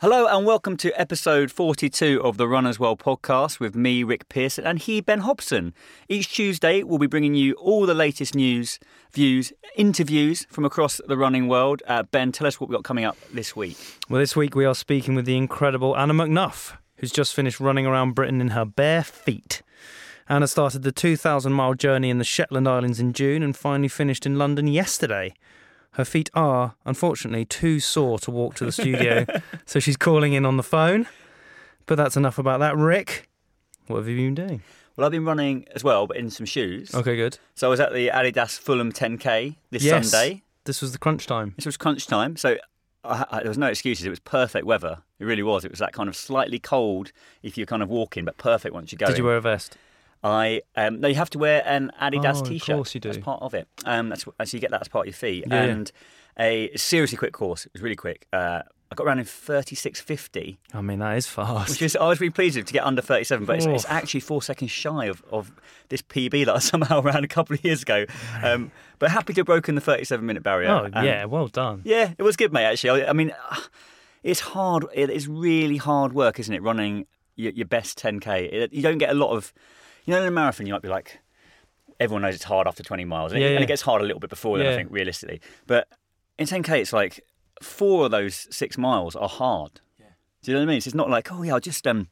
Hello 0.00 0.26
and 0.26 0.46
welcome 0.46 0.78
to 0.78 0.98
episode 0.98 1.52
42 1.52 2.22
of 2.24 2.38
the 2.38 2.48
Runners 2.48 2.80
World 2.80 3.00
podcast 3.00 3.60
with 3.60 3.76
me, 3.76 4.02
Rick 4.02 4.30
Pearson, 4.30 4.66
and 4.66 4.78
he, 4.78 5.02
Ben 5.02 5.18
Hobson. 5.18 5.74
Each 6.08 6.26
Tuesday, 6.26 6.82
we'll 6.82 6.98
be 6.98 7.06
bringing 7.06 7.34
you 7.34 7.52
all 7.56 7.84
the 7.84 7.92
latest 7.92 8.34
news, 8.34 8.78
views, 9.12 9.52
interviews 9.76 10.46
from 10.48 10.64
across 10.64 11.02
the 11.06 11.18
running 11.18 11.48
world. 11.48 11.82
Uh, 11.86 12.04
ben, 12.04 12.32
tell 12.32 12.46
us 12.46 12.58
what 12.58 12.70
we've 12.70 12.78
got 12.78 12.82
coming 12.82 13.04
up 13.04 13.18
this 13.30 13.54
week. 13.54 13.76
Well, 14.08 14.20
this 14.20 14.34
week 14.34 14.54
we 14.54 14.64
are 14.64 14.74
speaking 14.74 15.14
with 15.14 15.26
the 15.26 15.36
incredible 15.36 15.94
Anna 15.94 16.14
McNuff, 16.14 16.78
who's 16.96 17.12
just 17.12 17.34
finished 17.34 17.60
running 17.60 17.84
around 17.84 18.14
Britain 18.14 18.40
in 18.40 18.48
her 18.48 18.64
bare 18.64 19.04
feet. 19.04 19.60
Anna 20.30 20.48
started 20.48 20.80
the 20.80 20.92
2,000 20.92 21.52
mile 21.52 21.74
journey 21.74 22.08
in 22.08 22.16
the 22.16 22.24
Shetland 22.24 22.66
Islands 22.66 23.00
in 23.00 23.12
June 23.12 23.42
and 23.42 23.54
finally 23.54 23.88
finished 23.88 24.24
in 24.24 24.38
London 24.38 24.66
yesterday. 24.66 25.34
Her 25.92 26.04
feet 26.04 26.30
are, 26.34 26.74
unfortunately, 26.84 27.44
too 27.44 27.80
sore 27.80 28.18
to 28.20 28.30
walk 28.30 28.54
to 28.56 28.64
the 28.64 28.72
studio, 28.72 29.26
so 29.66 29.80
she's 29.80 29.96
calling 29.96 30.32
in 30.32 30.46
on 30.46 30.56
the 30.56 30.62
phone. 30.62 31.06
But 31.86 31.96
that's 31.96 32.16
enough 32.16 32.38
about 32.38 32.60
that. 32.60 32.76
Rick, 32.76 33.28
what 33.88 33.96
have 33.98 34.08
you 34.08 34.16
been 34.16 34.34
doing? 34.34 34.62
Well, 34.96 35.04
I've 35.04 35.12
been 35.12 35.24
running 35.24 35.66
as 35.74 35.82
well, 35.82 36.06
but 36.06 36.16
in 36.16 36.30
some 36.30 36.46
shoes. 36.46 36.94
Okay, 36.94 37.16
good. 37.16 37.38
So 37.54 37.66
I 37.66 37.70
was 37.70 37.80
at 37.80 37.92
the 37.92 38.08
Adidas 38.08 38.58
Fulham 38.58 38.92
10K 38.92 39.56
this 39.70 39.82
Yes. 39.82 40.10
Sunday. 40.10 40.42
This 40.64 40.80
was 40.80 40.92
the 40.92 40.98
crunch 40.98 41.26
time. 41.26 41.54
This 41.56 41.66
was 41.66 41.76
crunch 41.76 42.06
time, 42.06 42.36
so 42.36 42.56
I, 43.02 43.24
I, 43.30 43.38
there 43.40 43.48
was 43.48 43.58
no 43.58 43.66
excuses. 43.66 44.06
It 44.06 44.10
was 44.10 44.20
perfect 44.20 44.66
weather. 44.66 44.98
It 45.18 45.24
really 45.24 45.42
was. 45.42 45.64
It 45.64 45.70
was 45.70 45.80
that 45.80 45.92
kind 45.92 46.08
of 46.08 46.14
slightly 46.14 46.58
cold 46.58 47.12
if 47.42 47.56
you're 47.56 47.66
kind 47.66 47.82
of 47.82 47.88
walking, 47.88 48.24
but 48.24 48.36
perfect 48.36 48.74
once 48.74 48.92
you 48.92 48.98
go. 48.98 49.06
Did 49.06 49.18
you 49.18 49.24
wear 49.24 49.36
a 49.36 49.40
vest? 49.40 49.76
I 50.22 50.62
um, 50.76 51.00
no, 51.00 51.08
you 51.08 51.14
have 51.14 51.30
to 51.30 51.38
wear 51.38 51.62
an 51.66 51.90
Adidas 52.00 52.40
Oh, 52.42 52.44
t-shirt. 52.44 52.68
Of 52.70 52.76
course 52.76 52.94
you 52.94 53.00
do. 53.00 53.10
That's 53.12 53.24
part 53.24 53.42
of 53.42 53.54
it. 53.54 53.66
Um, 53.84 54.08
that's 54.10 54.24
so 54.24 54.32
you 54.56 54.60
get 54.60 54.70
that 54.70 54.82
as 54.82 54.88
part 54.88 55.04
of 55.04 55.06
your 55.06 55.14
fee. 55.14 55.44
Yeah, 55.46 55.62
and 55.62 55.92
a 56.38 56.70
seriously 56.76 57.16
quick 57.18 57.32
course. 57.32 57.66
It 57.66 57.72
was 57.72 57.82
really 57.82 57.96
quick. 57.96 58.26
Uh, 58.32 58.62
I 58.92 58.96
got 58.96 59.06
around 59.06 59.20
in 59.20 59.24
thirty 59.24 59.76
six 59.76 60.00
fifty, 60.00 60.58
I 60.74 60.80
mean, 60.82 60.98
that 60.98 61.16
is 61.16 61.26
fast. 61.26 61.70
which 61.70 61.80
is 61.82 61.94
I 61.96 62.08
was 62.08 62.20
really 62.20 62.32
pleased 62.32 62.56
to 62.56 62.72
get 62.72 62.84
under 62.84 63.00
thirty 63.00 63.22
seven. 63.24 63.46
But 63.46 63.56
it's, 63.58 63.66
it's 63.66 63.84
actually 63.86 64.18
four 64.20 64.42
seconds 64.42 64.72
shy 64.72 65.04
of, 65.06 65.22
of 65.30 65.52
this 65.90 66.02
PB 66.02 66.46
that 66.46 66.56
I 66.56 66.58
somehow 66.72 67.00
ran 67.00 67.22
a 67.22 67.28
couple 67.28 67.54
of 67.54 67.64
years 67.64 67.82
ago. 67.82 68.04
Um, 68.42 68.72
but 68.98 69.10
happy 69.12 69.32
to 69.34 69.40
have 69.40 69.46
broken 69.46 69.76
the 69.76 69.80
thirty 69.80 70.04
seven 70.04 70.26
minute 70.26 70.42
barrier. 70.42 70.70
Oh, 70.70 70.90
Um, 70.92 71.04
yeah, 71.04 71.24
well 71.26 71.46
done. 71.46 71.82
yeah, 71.84 72.14
it 72.18 72.22
was 72.24 72.34
good, 72.36 72.52
mate. 72.52 72.64
Actually, 72.64 73.04
I, 73.04 73.10
I 73.10 73.12
mean, 73.12 73.32
it's 74.24 74.40
hard. 74.40 74.84
It 74.92 75.08
is 75.08 75.28
really 75.28 75.76
hard 75.76 76.12
work, 76.12 76.40
isn't 76.40 76.52
it? 76.54 76.60
Running 76.62 77.06
your, 77.36 77.52
your 77.52 77.66
best 77.66 77.96
10k. 77.98 78.52
It, 78.52 78.72
you 78.72 78.82
don't 78.82 78.98
get 78.98 79.10
a 79.10 79.14
lot 79.14 79.30
of, 79.30 79.52
you 80.04 80.14
know, 80.14 80.20
in 80.22 80.28
a 80.28 80.30
marathon, 80.30 80.66
you 80.66 80.72
might 80.72 80.82
be 80.82 80.88
like, 80.88 81.18
everyone 81.98 82.22
knows 82.22 82.34
it's 82.34 82.44
hard 82.44 82.66
after 82.66 82.82
20 82.82 83.04
miles, 83.04 83.32
and, 83.32 83.40
it, 83.42 83.44
Yeah, 83.46 83.54
and 83.56 83.64
it 83.64 83.66
gets 83.66 83.82
hard 83.82 84.00
a 84.02 84.04
little 84.04 84.20
bit 84.20 84.30
before 84.30 84.58
then. 84.58 84.66
I 84.72 84.76
think 84.76 84.90
realistically, 84.90 85.40
but 85.66 85.88
in 86.38 86.46
10k, 86.46 86.80
it's 86.80 86.92
like 86.92 87.20
four 87.62 88.06
of 88.06 88.10
those 88.10 88.46
six 88.50 88.78
miles 88.78 89.14
are 89.16 89.28
hard. 89.28 89.80
Do 90.42 90.50
you 90.50 90.54
know 90.56 90.60
what 90.64 90.70
I 90.70 90.72
mean? 90.72 90.80
So 90.80 90.88
it's 90.88 90.94
not 90.94 91.10
like, 91.10 91.30
oh 91.30 91.42
yeah, 91.42 91.52
I'll 91.54 91.60
just 91.60 91.86
um, 91.86 92.08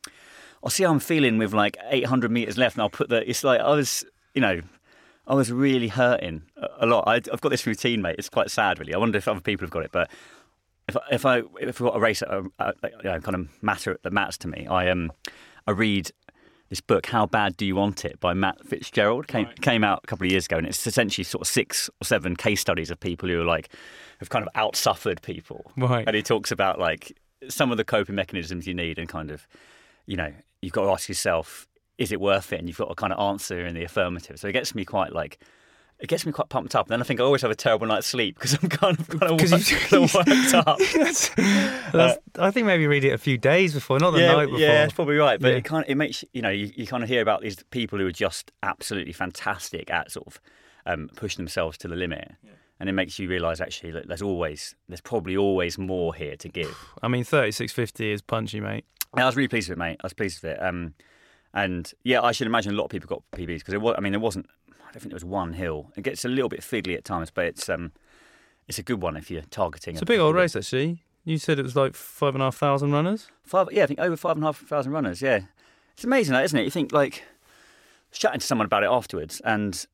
I'll 0.62 0.70
see 0.70 0.84
how 0.84 0.90
I'm 0.90 1.00
feeling 1.00 1.38
with 1.38 1.54
like 1.54 1.76
800 1.88 2.30
meters 2.30 2.58
left, 2.58 2.76
and 2.76 2.82
I'll 2.82 2.90
put 2.90 3.08
the. 3.08 3.28
It's 3.28 3.42
like 3.44 3.60
I 3.60 3.70
was, 3.74 4.04
you 4.34 4.40
know. 4.40 4.60
I 5.26 5.34
was 5.34 5.52
really 5.52 5.88
hurting 5.88 6.44
a- 6.80 6.86
lot. 6.86 7.04
I, 7.06 7.16
I've 7.16 7.42
got 7.42 7.50
this 7.50 7.66
routine, 7.66 8.00
mate. 8.00 8.14
It's 8.18 8.30
quite 8.30 8.50
sad, 8.50 8.78
really. 8.78 8.94
I 8.94 8.96
wonder 8.96 9.18
if 9.18 9.28
other 9.28 9.42
people 9.42 9.66
have 9.66 9.70
got 9.70 9.84
it, 9.84 9.92
but 9.92 10.10
if 10.88 10.96
I, 10.96 11.00
if 11.12 11.26
I 11.26 11.38
if 11.60 11.82
I've 11.82 11.86
got 11.86 11.96
a 11.96 12.00
race 12.00 12.20
that 12.20 12.30
uh, 12.30 12.44
uh, 12.58 12.72
you 12.82 13.10
know, 13.10 13.20
kind 13.20 13.34
of 13.34 13.62
matter 13.62 13.98
that 14.02 14.10
matters 14.10 14.38
to 14.38 14.48
me, 14.48 14.66
I 14.66 14.88
um 14.88 15.12
I 15.66 15.72
read 15.72 16.12
this 16.68 16.80
book, 16.80 17.06
How 17.06 17.26
Bad 17.26 17.56
Do 17.56 17.64
You 17.64 17.76
Want 17.76 18.04
It, 18.04 18.20
by 18.20 18.34
Matt 18.34 18.66
Fitzgerald. 18.66 19.26
Came 19.26 19.48
came 19.60 19.84
out 19.84 20.00
a 20.04 20.06
couple 20.06 20.26
of 20.26 20.30
years 20.30 20.46
ago, 20.46 20.58
and 20.58 20.66
it's 20.66 20.86
essentially 20.86 21.24
sort 21.24 21.42
of 21.42 21.48
six 21.48 21.88
or 22.00 22.04
seven 22.04 22.36
case 22.36 22.60
studies 22.60 22.90
of 22.90 23.00
people 23.00 23.28
who 23.28 23.40
are 23.40 23.44
like 23.44 23.70
have 24.20 24.28
kind 24.28 24.46
of 24.46 24.52
outsuffered 24.54 25.22
people. 25.22 25.70
Right. 25.76 26.06
And 26.06 26.14
he 26.14 26.22
talks 26.22 26.50
about 26.50 26.78
like 26.78 27.16
some 27.48 27.70
of 27.70 27.76
the 27.76 27.84
coping 27.84 28.14
mechanisms 28.14 28.66
you 28.66 28.74
need, 28.74 28.98
and 28.98 29.08
kind 29.08 29.30
of 29.30 29.46
you 30.06 30.16
know 30.16 30.32
you've 30.60 30.72
got 30.72 30.84
to 30.84 30.90
ask 30.90 31.08
yourself, 31.08 31.66
is 31.96 32.12
it 32.12 32.20
worth 32.20 32.52
it? 32.52 32.58
And 32.58 32.68
you've 32.68 32.78
got 32.78 32.88
to 32.88 32.94
kind 32.94 33.12
of 33.12 33.20
answer 33.20 33.64
in 33.64 33.74
the 33.74 33.84
affirmative. 33.84 34.38
So 34.38 34.48
it 34.48 34.52
gets 34.52 34.74
me 34.74 34.84
quite 34.84 35.12
like. 35.12 35.38
It 36.00 36.06
gets 36.08 36.24
me 36.24 36.30
quite 36.30 36.48
pumped 36.48 36.76
up. 36.76 36.86
And 36.86 36.92
then 36.92 37.00
I 37.00 37.04
think 37.04 37.18
I 37.20 37.24
always 37.24 37.42
have 37.42 37.50
a 37.50 37.56
terrible 37.56 37.86
night's 37.88 38.06
sleep 38.06 38.36
because 38.36 38.54
I'm 38.62 38.68
kind 38.68 38.98
of, 39.00 39.08
kind 39.08 39.22
of 39.24 39.30
worked, 39.50 39.90
you- 39.92 40.00
worked 40.00 40.54
up. 40.54 40.78
That's- 40.94 41.30
that's- 41.36 42.18
I 42.38 42.50
think 42.52 42.66
maybe 42.66 42.86
read 42.86 43.04
it 43.04 43.10
a 43.10 43.18
few 43.18 43.36
days 43.36 43.74
before, 43.74 43.98
not 43.98 44.12
the 44.12 44.20
yeah, 44.20 44.32
night 44.32 44.46
before. 44.46 44.60
Yeah, 44.60 44.72
that's 44.82 44.92
probably 44.92 45.16
right. 45.16 45.40
But 45.40 45.48
Yeah. 45.52 45.56
it 45.56 45.64
kind 45.64 45.84
of, 45.84 45.90
it 45.90 45.96
makes 45.96 46.24
you 46.32 46.42
know 46.42 46.50
you, 46.50 46.70
you 46.76 46.86
kind 46.86 47.02
of 47.02 47.08
hear 47.08 47.20
about 47.20 47.40
these 47.42 47.56
people 47.70 47.98
who 47.98 48.06
are 48.06 48.12
just 48.12 48.52
absolutely 48.62 49.12
fantastic 49.12 49.90
at 49.90 50.12
sort 50.12 50.26
of 50.28 50.40
um, 50.86 51.10
pushing 51.16 51.38
themselves 51.38 51.76
to 51.78 51.88
the 51.88 51.96
limit, 51.96 52.30
and 52.78 52.88
it 52.88 52.92
makes 52.92 53.18
you 53.18 53.28
realise 53.28 53.60
actually 53.60 53.90
that 53.90 54.06
there's 54.06 54.22
always 54.22 54.76
there's 54.88 55.00
probably 55.00 55.36
always 55.36 55.78
more 55.78 56.14
here 56.14 56.36
to 56.36 56.48
give. 56.48 56.76
I 57.02 57.08
mean, 57.08 57.24
thirty-six 57.24 57.72
fifty 57.72 58.12
is 58.12 58.22
punchy, 58.22 58.60
mate. 58.60 58.84
And 59.14 59.22
I 59.22 59.26
was 59.26 59.34
really 59.36 59.48
pleased 59.48 59.68
with 59.68 59.78
it, 59.78 59.80
mate. 59.80 59.96
I 60.00 60.06
was 60.06 60.12
pleased 60.12 60.42
with 60.42 60.52
it. 60.52 60.62
Um, 60.62 60.94
and 61.54 61.92
yeah, 62.04 62.20
I 62.22 62.30
should 62.32 62.46
imagine 62.46 62.74
a 62.74 62.76
lot 62.76 62.84
of 62.84 62.90
people 62.90 63.08
got 63.08 63.22
PBs 63.32 63.58
because 63.60 63.74
it 63.74 63.80
was. 63.80 63.94
I 63.98 64.00
mean, 64.00 64.12
there 64.12 64.20
wasn't. 64.20 64.46
I 64.88 64.92
don't 64.92 65.00
think 65.00 65.10
there 65.10 65.16
was 65.16 65.24
one 65.24 65.52
hill. 65.52 65.92
It 65.96 66.02
gets 66.02 66.24
a 66.24 66.28
little 66.28 66.48
bit 66.48 66.60
fiddly 66.60 66.96
at 66.96 67.04
times, 67.04 67.30
but 67.30 67.44
it's 67.44 67.68
um, 67.68 67.92
it's 68.66 68.78
a 68.78 68.82
good 68.82 69.02
one 69.02 69.16
if 69.16 69.30
you're 69.30 69.42
targeting. 69.42 69.94
It's 69.94 70.02
a 70.02 70.06
big 70.06 70.18
old 70.18 70.34
race, 70.34 70.56
actually. 70.56 71.02
You 71.24 71.36
said 71.36 71.58
it 71.58 71.62
was 71.62 71.76
like 71.76 71.94
five 71.94 72.34
and 72.34 72.42
a 72.42 72.46
half 72.46 72.56
thousand 72.56 72.92
runners. 72.92 73.28
Five, 73.44 73.68
yeah, 73.70 73.82
I 73.82 73.86
think 73.86 74.00
over 74.00 74.16
five 74.16 74.36
and 74.36 74.44
a 74.44 74.46
half 74.46 74.58
thousand 74.58 74.92
runners. 74.92 75.20
Yeah, 75.20 75.40
it's 75.92 76.04
amazing, 76.04 76.32
that 76.32 76.44
isn't 76.44 76.58
it? 76.58 76.64
You 76.64 76.70
think 76.70 76.90
like 76.92 77.22
chatting 78.12 78.40
to 78.40 78.46
someone 78.46 78.64
about 78.64 78.82
it 78.82 78.88
afterwards, 78.90 79.40
and 79.44 79.84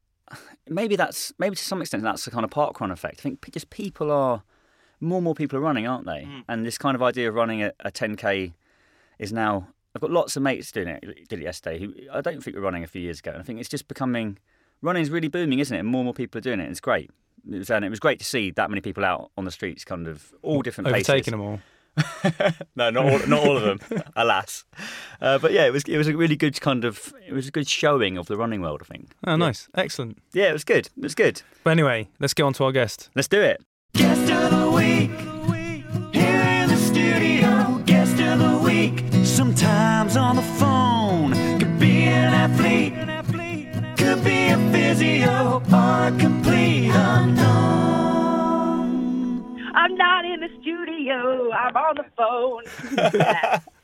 maybe 0.69 0.95
that's 0.95 1.33
maybe 1.39 1.57
to 1.57 1.65
some 1.65 1.81
extent 1.81 2.05
that's 2.05 2.25
the 2.25 2.31
kind 2.31 2.45
of 2.45 2.51
park 2.51 2.81
run 2.81 2.93
effect. 2.93 3.19
I 3.19 3.23
think 3.23 3.51
just 3.51 3.71
people 3.71 4.13
are 4.13 4.45
more 5.01 5.19
and 5.19 5.25
more 5.25 5.35
people 5.35 5.59
are 5.59 5.63
running, 5.63 5.89
aren't 5.89 6.07
they? 6.07 6.29
And 6.49 6.65
this 6.65 6.79
kind 6.79 6.95
of 6.95 7.03
idea 7.03 7.29
of 7.29 7.35
running 7.35 7.63
a, 7.63 7.73
a 7.81 7.91
10k 7.91 8.53
is 9.19 9.33
now. 9.33 9.69
I've 9.97 10.03
got 10.03 10.11
lots 10.11 10.37
of 10.37 10.43
mates 10.43 10.73
doing 10.73 10.89
it. 10.89 11.29
Did 11.29 11.39
it 11.39 11.43
yesterday. 11.43 11.79
Who 11.79 11.95
I 12.13 12.21
don't 12.21 12.43
think 12.43 12.57
were 12.57 12.63
running 12.63 12.83
a 12.83 12.89
few 12.89 13.01
years 13.01 13.21
ago. 13.21 13.31
And 13.31 13.41
I 13.41 13.45
think 13.45 13.61
it's 13.61 13.69
just 13.69 13.87
becoming 13.87 14.39
running 14.85 15.03
is 15.03 15.11
really 15.11 15.29
booming, 15.29 15.59
isn't 15.59 15.75
it? 15.75 15.81
And 15.81 15.89
more 15.89 16.01
and 16.01 16.07
more 16.07 16.15
people 16.15 16.39
are 16.39 16.43
doing 16.43 16.61
it. 16.61 16.71
It's 16.71 16.81
great. 16.81 17.11
It 17.51 17.59
was, 17.59 17.71
and 17.71 17.85
it 17.85 17.91
was 17.91 18.01
great 18.01 18.19
to 18.21 18.25
see 18.25 18.51
that 18.53 18.71
many 18.71 18.81
people 18.81 19.05
out 19.05 19.31
on 19.37 19.45
the 19.45 19.51
streets, 19.51 19.85
kind 19.85 20.07
of 20.07 20.33
all 20.43 20.63
different 20.63 20.89
places. 20.89 21.09
Overtaking 21.11 21.33
them 21.33 21.41
all. 21.41 21.61
No, 22.77 22.91
not 22.91 23.05
all, 23.05 23.19
not 23.29 23.47
all 23.47 23.57
of 23.57 23.63
them, 23.63 24.03
alas. 24.17 24.65
Uh, 25.21 25.39
but 25.39 25.53
yeah, 25.53 25.65
it 25.67 25.73
was 25.73 25.85
it 25.85 25.97
was 25.97 26.09
a 26.09 26.17
really 26.17 26.35
good 26.35 26.61
kind 26.61 26.85
of 26.85 27.15
it 27.25 27.33
was 27.33 27.47
a 27.47 27.53
good 27.53 27.69
showing 27.69 28.19
of 28.19 28.27
the 28.27 28.37
running 28.37 28.61
world. 28.63 28.81
I 28.83 28.85
think. 28.93 29.13
Oh, 29.25 29.37
nice. 29.37 29.69
Excellent. 29.77 30.19
Yeah, 30.33 30.49
it 30.51 30.53
was 30.53 30.65
good. 30.65 30.87
It 30.97 31.03
was 31.03 31.15
good. 31.15 31.43
But 31.63 31.71
anyway, 31.71 32.09
let's 32.19 32.35
get 32.35 32.43
on 32.43 32.53
to 32.55 32.65
our 32.65 32.73
guest. 32.73 33.11
Let's 33.15 33.29
do 33.29 33.41
it. 33.41 33.63
Guest 33.95 34.29
of 34.33 34.51
the 34.51 34.71
week. 34.73 35.11
Here 36.13 36.41
in 36.43 36.69
the 36.69 36.77
studio, 36.77 37.81
guest 37.87 38.19
of 38.21 38.41
the 38.41 38.59
week. 38.65 39.05
Sometimes 39.25 40.17
on 40.17 40.35
the 40.35 40.43
the 50.49 50.61
studio. 50.61 51.51
I'm 51.53 51.77
on 51.77 51.97
the 51.97 52.05
phone. 52.17 53.61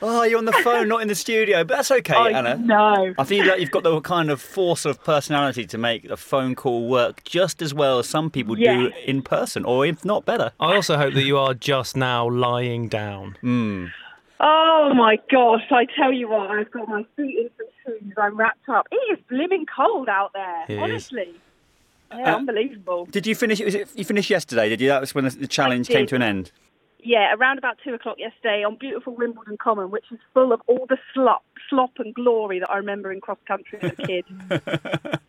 Oh, 0.00 0.22
you're 0.22 0.38
on 0.38 0.44
the 0.44 0.52
phone, 0.52 0.88
not 0.88 1.02
in 1.02 1.08
the 1.08 1.14
studio, 1.14 1.64
but 1.64 1.76
that's 1.76 1.90
okay, 1.90 2.14
I 2.14 2.30
Anna. 2.30 2.56
know. 2.56 3.14
I 3.18 3.24
feel 3.24 3.44
like 3.46 3.60
you've 3.60 3.70
got 3.70 3.82
the 3.82 4.00
kind 4.00 4.30
of 4.30 4.40
force 4.40 4.84
of 4.84 5.02
personality 5.02 5.66
to 5.66 5.76
make 5.76 6.04
a 6.06 6.16
phone 6.16 6.54
call 6.54 6.88
work 6.88 7.22
just 7.24 7.60
as 7.60 7.74
well 7.74 7.98
as 7.98 8.08
some 8.08 8.30
people 8.30 8.54
do 8.54 8.92
in 9.04 9.22
person, 9.22 9.64
or 9.64 9.84
if 9.84 10.04
not 10.04 10.24
better. 10.24 10.52
I 10.60 10.74
also 10.76 10.96
hope 10.96 11.14
that 11.14 11.24
you 11.24 11.36
are 11.36 11.52
just 11.52 11.96
now 11.96 12.30
lying 12.30 12.88
down. 12.88 13.36
Hmm. 13.40 13.86
Oh 14.40 14.92
my 14.94 15.18
gosh! 15.30 15.62
I 15.70 15.86
tell 15.98 16.12
you 16.12 16.28
what, 16.28 16.50
I've 16.50 16.70
got 16.70 16.88
my 16.88 17.04
feet 17.16 17.38
in 17.38 17.50
some 17.58 17.66
shoes. 18.00 18.12
I'm 18.16 18.36
wrapped 18.36 18.68
up. 18.68 18.86
It 18.92 18.96
is 19.12 19.18
blimmin' 19.30 19.66
cold 19.74 20.08
out 20.08 20.32
there. 20.32 20.64
It 20.68 20.90
is. 20.90 21.10
Yeah, 22.10 22.34
Uh, 22.34 22.36
unbelievable. 22.36 23.06
Did 23.06 23.26
you 23.26 23.34
finish? 23.34 23.60
Was 23.60 23.74
it, 23.74 23.88
you 23.94 24.04
finished 24.04 24.30
yesterday? 24.30 24.68
Did 24.68 24.80
you? 24.80 24.88
That 24.88 25.00
was 25.00 25.14
when 25.14 25.24
the, 25.24 25.30
the 25.30 25.46
challenge 25.48 25.88
came 25.88 26.06
to 26.06 26.14
an 26.16 26.22
end. 26.22 26.52
Yeah, 27.06 27.34
around 27.34 27.58
about 27.58 27.76
two 27.84 27.92
o'clock 27.92 28.16
yesterday 28.18 28.64
on 28.64 28.76
beautiful 28.76 29.14
Wimbledon 29.14 29.58
Common, 29.58 29.90
which 29.90 30.04
is 30.10 30.18
full 30.32 30.52
of 30.52 30.62
all 30.66 30.86
the 30.88 30.96
slop, 31.12 31.44
slop 31.68 31.90
and 31.98 32.14
glory 32.14 32.60
that 32.60 32.70
I 32.70 32.78
remember 32.78 33.12
in 33.12 33.20
cross 33.20 33.38
country 33.46 33.78
as 33.82 33.92
a 33.98 34.06
kid. 34.06 34.24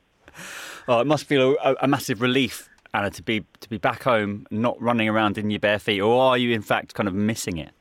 Oh, 0.87 0.99
it 0.99 1.07
must 1.07 1.25
feel 1.25 1.55
a, 1.63 1.75
a 1.81 1.87
massive 1.87 2.21
relief, 2.21 2.69
Anna, 2.93 3.09
to 3.09 3.23
be 3.23 3.43
to 3.61 3.69
be 3.69 3.77
back 3.77 4.03
home, 4.03 4.45
not 4.51 4.79
running 4.81 5.09
around 5.09 5.37
in 5.37 5.49
your 5.49 5.59
bare 5.59 5.79
feet, 5.79 5.99
or 6.01 6.21
are 6.21 6.37
you 6.37 6.53
in 6.53 6.61
fact 6.61 6.93
kind 6.93 7.07
of 7.07 7.15
missing 7.15 7.57
it? 7.57 7.71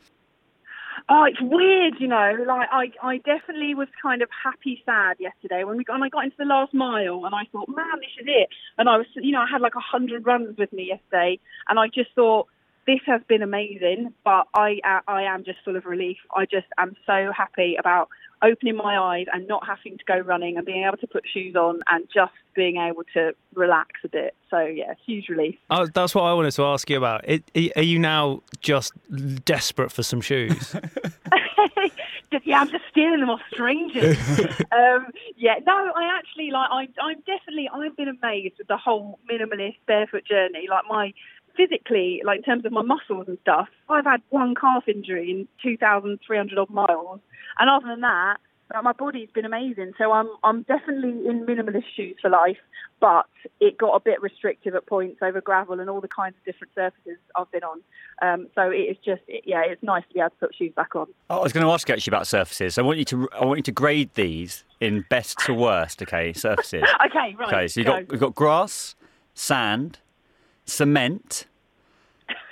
Oh, 1.06 1.24
it's 1.24 1.40
weird, 1.40 1.94
you 2.00 2.08
know. 2.08 2.44
Like 2.46 2.68
I, 2.72 2.90
I 3.02 3.16
definitely 3.18 3.74
was 3.74 3.88
kind 4.02 4.22
of 4.22 4.28
happy, 4.42 4.82
sad 4.86 5.16
yesterday 5.20 5.62
when 5.64 5.76
we 5.76 5.84
got, 5.84 5.94
when 5.94 6.02
I 6.02 6.08
got 6.08 6.24
into 6.24 6.36
the 6.38 6.46
last 6.46 6.72
mile, 6.72 7.26
and 7.26 7.34
I 7.34 7.42
thought, 7.52 7.68
man, 7.68 8.00
this 8.00 8.08
is 8.20 8.26
it. 8.26 8.48
And 8.78 8.88
I 8.88 8.96
was, 8.96 9.06
you 9.16 9.32
know, 9.32 9.40
I 9.40 9.46
had 9.50 9.60
like 9.60 9.74
a 9.76 9.80
hundred 9.80 10.24
runs 10.24 10.56
with 10.56 10.72
me 10.72 10.84
yesterday, 10.84 11.38
and 11.68 11.78
I 11.78 11.88
just 11.88 12.10
thought 12.14 12.48
this 12.86 13.00
has 13.06 13.20
been 13.28 13.42
amazing. 13.42 14.12
But 14.24 14.46
I, 14.54 14.80
uh, 14.84 15.00
I 15.06 15.22
am 15.22 15.44
just 15.44 15.58
full 15.64 15.76
of 15.76 15.84
relief. 15.84 16.18
I 16.34 16.46
just 16.46 16.66
am 16.78 16.96
so 17.06 17.32
happy 17.36 17.76
about 17.78 18.08
opening 18.42 18.76
my 18.76 18.98
eyes 18.98 19.26
and 19.32 19.48
not 19.48 19.66
having 19.66 19.96
to 19.96 20.04
go 20.04 20.18
running 20.18 20.56
and 20.56 20.66
being 20.66 20.84
able 20.84 20.98
to 20.98 21.06
put 21.06 21.24
shoes 21.32 21.56
on 21.56 21.80
and 21.88 22.06
just 22.12 22.32
being 22.54 22.76
able 22.76 23.02
to 23.14 23.34
relax 23.54 23.92
a 24.04 24.08
bit. 24.08 24.34
So 24.50 24.60
yeah, 24.60 24.94
huge 25.06 25.28
relief. 25.28 25.56
Oh, 25.70 25.86
that's 25.86 26.14
what 26.14 26.22
I 26.22 26.34
wanted 26.34 26.52
to 26.52 26.64
ask 26.64 26.88
you 26.90 26.98
about. 26.98 27.28
It, 27.28 27.42
are 27.76 27.82
you 27.82 27.98
now 27.98 28.42
just 28.60 28.92
desperate 29.44 29.90
for 29.90 30.02
some 30.02 30.20
shoes? 30.20 30.76
Yeah, 32.44 32.60
I'm 32.60 32.70
just 32.70 32.84
stealing 32.90 33.20
them 33.20 33.30
off 33.30 33.40
strangers. 33.52 34.18
um, 34.72 35.06
yeah, 35.36 35.54
no, 35.66 35.72
I 35.72 36.18
actually 36.18 36.50
like. 36.50 36.68
I, 36.70 36.88
I'm 37.00 37.20
definitely. 37.20 37.68
I've 37.72 37.96
been 37.96 38.08
amazed 38.08 38.56
with 38.58 38.66
the 38.66 38.76
whole 38.76 39.18
minimalist 39.30 39.76
barefoot 39.86 40.24
journey. 40.24 40.66
Like 40.68 40.84
my 40.88 41.12
physically, 41.56 42.22
like 42.24 42.38
in 42.38 42.42
terms 42.44 42.64
of 42.64 42.72
my 42.72 42.82
muscles 42.82 43.26
and 43.28 43.38
stuff. 43.42 43.68
I've 43.88 44.04
had 44.04 44.22
one 44.30 44.54
calf 44.54 44.84
injury 44.88 45.30
in 45.30 45.48
2,300 45.62 46.58
odd 46.58 46.70
miles, 46.70 47.20
and 47.58 47.70
other 47.70 47.86
than 47.86 48.00
that, 48.00 48.38
my 48.82 48.92
body's 48.92 49.28
been 49.34 49.44
amazing. 49.44 49.92
So 49.98 50.12
I'm 50.12 50.28
I'm 50.42 50.62
definitely 50.62 51.28
in 51.28 51.46
minimalist 51.46 51.84
shoes 51.94 52.16
for 52.20 52.30
life. 52.30 52.56
But 53.00 53.26
it 53.60 53.76
got 53.76 53.94
a 53.94 54.00
bit 54.00 54.22
restrictive 54.22 54.74
at 54.74 54.86
points 54.86 55.18
over 55.20 55.40
gravel 55.40 55.78
and 55.78 55.90
all 55.90 56.00
the 56.00 56.08
kinds 56.08 56.36
of 56.38 56.44
different 56.44 56.72
surfaces 56.74 57.18
I've 57.36 57.50
been 57.50 57.62
on. 57.62 57.80
Um, 58.22 58.46
so 58.54 58.70
it 58.70 58.76
is 58.76 58.96
just, 59.04 59.20
it, 59.28 59.42
yeah, 59.44 59.62
it's 59.66 59.82
nice 59.82 60.04
to 60.08 60.14
be 60.14 60.20
able 60.20 60.30
to 60.30 60.36
put 60.36 60.54
shoes 60.54 60.72
back 60.74 60.96
on. 60.96 61.08
Oh, 61.28 61.40
I 61.40 61.42
was 61.42 61.52
going 61.52 61.66
to 61.66 61.72
ask 61.72 61.86
you 61.86 61.94
actually 61.94 62.12
about 62.12 62.26
surfaces. 62.26 62.78
I 62.78 62.82
want 62.82 62.98
you 62.98 63.04
to 63.06 63.28
I 63.38 63.44
want 63.44 63.58
you 63.58 63.62
to 63.64 63.72
grade 63.72 64.10
these 64.14 64.64
in 64.80 65.04
best 65.10 65.38
to 65.40 65.52
worst. 65.52 66.00
Okay, 66.02 66.32
surfaces. 66.32 66.84
Okay, 67.06 67.34
right. 67.38 67.48
Okay, 67.48 67.68
so 67.68 67.80
you've 67.80 67.86
go. 67.86 67.92
got 67.92 68.08
we've 68.08 68.20
got 68.20 68.34
grass, 68.34 68.94
sand, 69.34 69.98
cement, 70.64 71.46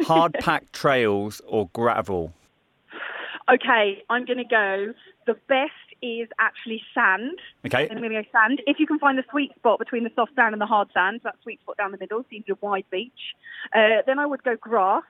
hard 0.02 0.34
packed 0.40 0.72
trails, 0.72 1.40
or 1.46 1.68
gravel. 1.72 2.32
Okay, 3.52 4.02
I'm 4.08 4.24
going 4.24 4.38
to 4.38 4.44
go. 4.44 4.94
The 5.26 5.34
best 5.48 5.72
is 6.02 6.28
actually 6.38 6.82
sand. 6.94 7.38
Okay. 7.66 7.88
I'm 7.88 7.98
going 7.98 8.10
to 8.10 8.22
go 8.22 8.28
sand. 8.32 8.60
If 8.66 8.78
you 8.80 8.86
can 8.86 8.98
find 8.98 9.16
the 9.16 9.24
sweet 9.30 9.54
spot 9.56 9.78
between 9.78 10.04
the 10.04 10.10
soft 10.14 10.34
sand 10.34 10.52
and 10.52 10.60
the 10.60 10.66
hard 10.66 10.88
sand, 10.92 11.20
that 11.24 11.36
sweet 11.42 11.60
spot 11.60 11.76
down 11.76 11.92
the 11.92 11.98
middle, 11.98 12.24
seems 12.28 12.44
a 12.50 12.54
wide 12.60 12.84
beach. 12.90 13.36
Uh, 13.74 14.02
then 14.06 14.18
I 14.18 14.26
would 14.26 14.42
go 14.42 14.56
grass. 14.56 15.04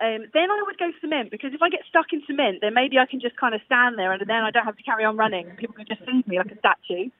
Um, 0.00 0.26
then 0.34 0.50
I 0.50 0.62
would 0.66 0.76
go 0.76 0.90
cement 1.00 1.30
because 1.30 1.54
if 1.54 1.62
I 1.62 1.70
get 1.70 1.80
stuck 1.88 2.06
in 2.12 2.22
cement, 2.26 2.58
then 2.62 2.74
maybe 2.74 2.98
I 2.98 3.06
can 3.06 3.20
just 3.20 3.36
kind 3.36 3.54
of 3.54 3.60
stand 3.64 3.96
there 3.96 4.12
and 4.12 4.20
then 4.26 4.42
I 4.42 4.50
don't 4.50 4.64
have 4.64 4.76
to 4.76 4.82
carry 4.82 5.04
on 5.04 5.16
running. 5.16 5.50
People 5.56 5.76
can 5.76 5.86
just 5.86 6.00
see 6.04 6.24
me 6.26 6.38
like 6.38 6.50
a 6.50 6.58
statue. 6.58 7.10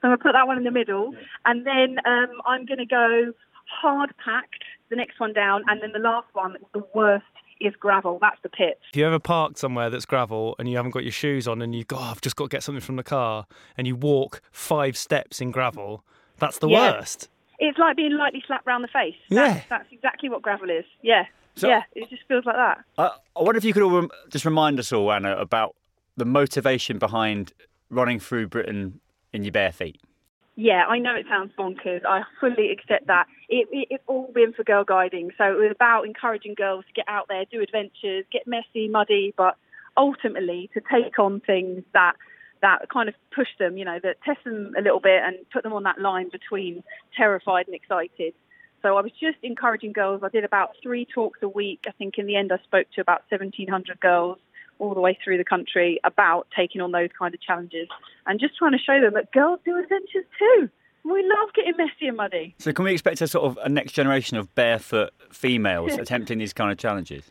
So 0.00 0.08
I'm 0.08 0.10
going 0.10 0.18
to 0.18 0.22
put 0.22 0.32
that 0.32 0.46
one 0.46 0.56
in 0.56 0.64
the 0.64 0.70
middle. 0.70 1.14
And 1.44 1.66
then 1.66 1.98
um, 2.06 2.40
I'm 2.46 2.64
going 2.64 2.78
to 2.78 2.86
go 2.86 3.32
hard 3.80 4.10
packed, 4.24 4.64
the 4.90 4.96
next 4.96 5.18
one 5.20 5.32
down. 5.32 5.62
And 5.68 5.80
then 5.82 5.92
the 5.92 5.98
last 5.98 6.26
one, 6.32 6.56
the 6.74 6.84
worst, 6.94 7.24
is 7.60 7.74
gravel. 7.78 8.18
That's 8.20 8.38
the 8.42 8.48
pit. 8.48 8.80
If 8.92 8.96
you 8.96 9.06
ever 9.06 9.20
park 9.20 9.56
somewhere 9.56 9.88
that's 9.88 10.04
gravel 10.04 10.56
and 10.58 10.68
you 10.68 10.76
haven't 10.76 10.90
got 10.90 11.04
your 11.04 11.12
shoes 11.12 11.46
on 11.46 11.62
and 11.62 11.74
you 11.74 11.84
go, 11.84 11.96
oh, 11.96 12.02
I've 12.10 12.20
just 12.20 12.34
got 12.34 12.44
to 12.44 12.48
get 12.56 12.62
something 12.64 12.80
from 12.82 12.96
the 12.96 13.04
car, 13.04 13.46
and 13.76 13.86
you 13.86 13.94
walk 13.94 14.42
five 14.50 14.96
steps 14.96 15.40
in 15.40 15.52
gravel, 15.52 16.02
that's 16.38 16.58
the 16.58 16.68
Yeah. 16.68 16.92
worst. 16.96 17.28
It's 17.60 17.78
like 17.78 17.96
being 17.96 18.16
lightly 18.16 18.42
slapped 18.48 18.66
round 18.66 18.82
the 18.82 18.88
face. 18.88 19.14
Yeah. 19.28 19.52
That's, 19.54 19.68
that's 19.68 19.88
exactly 19.92 20.28
what 20.28 20.42
gravel 20.42 20.70
is. 20.70 20.84
Yeah. 21.02 21.26
So- 21.54 21.68
yeah, 21.68 21.82
it 21.94 22.10
just 22.10 22.22
feels 22.26 22.44
like 22.44 22.56
that. 22.56 22.78
I, 22.98 23.10
I 23.36 23.42
wonder 23.42 23.58
if 23.58 23.64
you 23.64 23.72
could 23.72 23.82
all 23.84 23.92
rem- 23.92 24.10
just 24.30 24.44
remind 24.44 24.80
us 24.80 24.92
all, 24.92 25.12
Anna, 25.12 25.36
about 25.36 25.76
the 26.16 26.24
motivation 26.24 26.98
behind 26.98 27.52
running 27.90 28.18
through 28.18 28.48
Britain 28.48 28.98
in 29.32 29.44
your 29.44 29.52
bare 29.52 29.70
feet. 29.70 30.00
Yeah, 30.54 30.84
I 30.86 30.98
know 30.98 31.14
it 31.14 31.26
sounds 31.28 31.52
bonkers. 31.58 32.04
I 32.04 32.22
fully 32.38 32.70
accept 32.70 33.06
that. 33.06 33.26
It, 33.48 33.68
it, 33.72 33.88
it's 33.90 34.04
all 34.06 34.30
been 34.34 34.52
for 34.52 34.64
girl 34.64 34.84
guiding. 34.84 35.30
So 35.38 35.44
it 35.44 35.56
was 35.56 35.70
about 35.70 36.04
encouraging 36.04 36.54
girls 36.54 36.84
to 36.86 36.92
get 36.92 37.06
out 37.08 37.26
there, 37.28 37.44
do 37.50 37.62
adventures, 37.62 38.26
get 38.30 38.46
messy, 38.46 38.88
muddy, 38.88 39.32
but 39.36 39.56
ultimately 39.96 40.70
to 40.74 40.80
take 40.80 41.18
on 41.18 41.40
things 41.40 41.82
that 41.92 42.14
that 42.60 42.88
kind 42.90 43.08
of 43.08 43.14
push 43.34 43.48
them, 43.58 43.76
you 43.76 43.84
know, 43.84 43.98
that 44.02 44.22
test 44.22 44.44
them 44.44 44.72
a 44.78 44.82
little 44.82 45.00
bit 45.00 45.20
and 45.24 45.36
put 45.52 45.64
them 45.64 45.72
on 45.72 45.82
that 45.82 46.00
line 46.00 46.28
between 46.30 46.84
terrified 47.16 47.66
and 47.66 47.74
excited. 47.74 48.34
So 48.82 48.96
I 48.96 49.02
was 49.02 49.10
just 49.12 49.38
encouraging 49.42 49.92
girls. 49.92 50.22
I 50.22 50.28
did 50.28 50.44
about 50.44 50.76
three 50.80 51.04
talks 51.04 51.40
a 51.42 51.48
week. 51.48 51.86
I 51.88 51.90
think 51.92 52.18
in 52.18 52.26
the 52.26 52.36
end 52.36 52.52
I 52.52 52.58
spoke 52.62 52.86
to 52.94 53.00
about 53.00 53.22
1,700 53.30 53.98
girls 54.00 54.38
all 54.82 54.94
the 54.94 55.00
way 55.00 55.16
through 55.22 55.38
the 55.38 55.44
country 55.44 56.00
about 56.02 56.48
taking 56.54 56.80
on 56.80 56.90
those 56.90 57.08
kind 57.16 57.32
of 57.32 57.40
challenges 57.40 57.86
and 58.26 58.40
just 58.40 58.56
trying 58.58 58.72
to 58.72 58.78
show 58.78 59.00
them 59.00 59.14
that 59.14 59.32
girls 59.32 59.60
do 59.64 59.78
adventures 59.78 60.24
too. 60.36 60.68
We 61.04 61.22
love 61.22 61.54
getting 61.54 61.74
messy 61.76 62.08
and 62.08 62.16
muddy. 62.16 62.54
So 62.58 62.72
can 62.72 62.84
we 62.84 62.92
expect 62.92 63.20
a 63.20 63.28
sort 63.28 63.44
of 63.44 63.58
a 63.62 63.68
next 63.68 63.92
generation 63.92 64.36
of 64.36 64.52
barefoot 64.54 65.10
females 65.30 65.92
attempting 65.98 66.38
these 66.38 66.52
kind 66.52 66.72
of 66.72 66.78
challenges? 66.78 67.30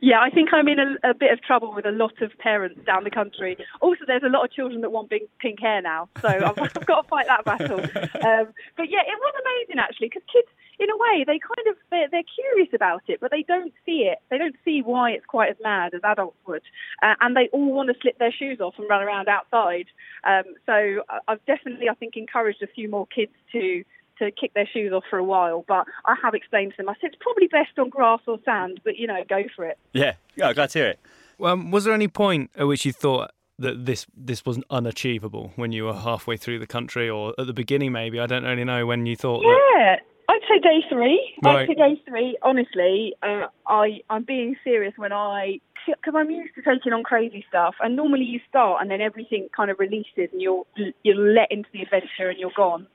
Yeah, 0.00 0.20
I 0.20 0.30
think 0.30 0.50
I'm 0.52 0.68
in 0.68 0.78
a, 0.78 1.10
a 1.10 1.14
bit 1.14 1.32
of 1.32 1.42
trouble 1.42 1.74
with 1.74 1.84
a 1.84 1.90
lot 1.90 2.22
of 2.22 2.30
parents 2.38 2.80
down 2.86 3.04
the 3.04 3.10
country. 3.10 3.56
Also, 3.80 4.04
there's 4.06 4.22
a 4.22 4.28
lot 4.28 4.44
of 4.44 4.52
children 4.52 4.80
that 4.82 4.92
want 4.92 5.10
big 5.10 5.22
pink 5.40 5.60
hair 5.60 5.82
now, 5.82 6.08
so 6.20 6.28
I've, 6.28 6.58
I've 6.58 6.86
got 6.86 7.02
to 7.02 7.08
fight 7.08 7.26
that 7.26 7.44
battle. 7.44 7.80
Um, 8.18 8.48
but 8.76 8.90
yeah, 8.90 9.00
it 9.06 9.16
was 9.18 9.34
amazing 9.42 9.78
actually 9.78 10.08
because 10.08 10.22
kids, 10.32 10.48
in 10.80 10.88
a 10.90 10.96
way, 10.96 11.24
they 11.26 11.38
kind 11.38 11.68
of 11.68 11.76
they're, 11.90 12.08
they're 12.08 12.22
curious 12.34 12.68
about 12.74 13.02
it, 13.08 13.20
but 13.20 13.30
they 13.30 13.42
don't 13.42 13.72
see 13.84 14.08
it. 14.10 14.18
They 14.30 14.38
don't 14.38 14.54
see 14.64 14.80
why 14.82 15.10
it's 15.10 15.26
quite 15.26 15.50
as 15.50 15.56
mad 15.62 15.94
as 15.94 16.00
adults 16.04 16.36
would, 16.46 16.62
uh, 17.02 17.14
and 17.20 17.36
they 17.36 17.48
all 17.52 17.72
want 17.72 17.88
to 17.88 17.94
slip 18.00 18.18
their 18.18 18.32
shoes 18.32 18.60
off 18.60 18.74
and 18.78 18.88
run 18.88 19.02
around 19.02 19.28
outside. 19.28 19.86
Um, 20.24 20.44
so 20.66 21.02
I- 21.08 21.20
I've 21.28 21.44
definitely, 21.46 21.88
I 21.88 21.94
think, 21.94 22.16
encouraged 22.16 22.62
a 22.62 22.66
few 22.68 22.88
more 22.88 23.06
kids 23.06 23.32
to 23.52 23.84
to 24.20 24.32
kick 24.32 24.52
their 24.54 24.66
shoes 24.66 24.92
off 24.92 25.04
for 25.08 25.16
a 25.18 25.22
while. 25.24 25.64
But 25.68 25.86
I 26.04 26.16
have 26.22 26.34
explained 26.34 26.72
to 26.72 26.76
them. 26.78 26.88
I 26.88 26.94
said 27.00 27.10
it's 27.12 27.22
probably 27.22 27.46
best 27.46 27.78
on 27.78 27.88
grass 27.88 28.20
or 28.26 28.38
sand, 28.44 28.80
but 28.84 28.96
you 28.96 29.06
know, 29.06 29.22
go 29.28 29.44
for 29.54 29.64
it. 29.64 29.78
Yeah, 29.92 30.14
yeah, 30.34 30.52
glad 30.52 30.70
to 30.70 30.78
hear 30.80 30.88
it. 30.88 31.00
Um, 31.40 31.70
was 31.70 31.84
there 31.84 31.94
any 31.94 32.08
point 32.08 32.50
at 32.56 32.66
which 32.66 32.84
you 32.84 32.92
thought 32.92 33.30
that 33.60 33.86
this 33.86 34.06
this 34.16 34.44
was 34.44 34.60
unachievable 34.70 35.52
when 35.56 35.70
you 35.72 35.84
were 35.84 35.94
halfway 35.94 36.36
through 36.36 36.58
the 36.58 36.66
country, 36.66 37.08
or 37.08 37.32
at 37.38 37.46
the 37.46 37.52
beginning 37.52 37.92
maybe? 37.92 38.18
I 38.18 38.26
don't 38.26 38.44
really 38.44 38.64
know 38.64 38.86
when 38.86 39.06
you 39.06 39.14
thought. 39.16 39.42
That, 39.42 39.58
Yeah, 39.76 39.96
I'd 40.28 40.40
say 40.48 40.58
day 40.60 40.84
three. 40.90 41.34
Right. 41.42 41.62
I'd 41.62 41.68
say 41.68 41.74
day 41.74 42.02
three. 42.06 42.36
Honestly, 42.42 43.14
uh, 43.22 43.46
I 43.66 44.00
I'm 44.10 44.24
being 44.24 44.56
serious 44.62 44.92
when 44.96 45.12
I 45.12 45.60
because 45.86 46.14
I'm 46.14 46.30
used 46.30 46.54
to 46.54 46.62
taking 46.62 46.92
on 46.92 47.02
crazy 47.02 47.44
stuff, 47.48 47.74
and 47.80 47.96
normally 47.96 48.24
you 48.24 48.40
start 48.48 48.82
and 48.82 48.90
then 48.90 49.00
everything 49.00 49.48
kind 49.56 49.70
of 49.70 49.78
releases 49.78 50.28
and 50.32 50.40
you're 50.40 50.64
you're 51.02 51.16
let 51.16 51.50
into 51.50 51.68
the 51.72 51.82
adventure 51.82 52.28
and 52.28 52.38
you're 52.38 52.52
gone. 52.54 52.86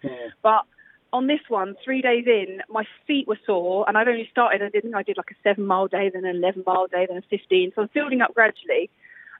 But 0.43 0.61
on 1.11 1.27
this 1.27 1.39
one, 1.47 1.75
three 1.83 2.01
days 2.01 2.25
in, 2.27 2.61
my 2.69 2.85
feet 3.07 3.27
were 3.27 3.39
sore, 3.45 3.85
and 3.87 3.97
I'd 3.97 4.07
only 4.07 4.27
started. 4.31 4.61
I 4.61 4.69
didn't. 4.69 4.93
I 4.93 5.03
did 5.03 5.17
like 5.17 5.31
a 5.31 5.35
seven 5.43 5.65
mile 5.65 5.87
day, 5.87 6.09
then 6.13 6.25
an 6.25 6.35
eleven 6.35 6.63
mile 6.67 6.87
day, 6.87 7.07
then 7.07 7.17
a 7.17 7.21
fifteen. 7.29 7.71
So 7.75 7.81
I'm 7.81 7.89
building 7.95 8.21
up 8.21 8.35
gradually, 8.35 8.91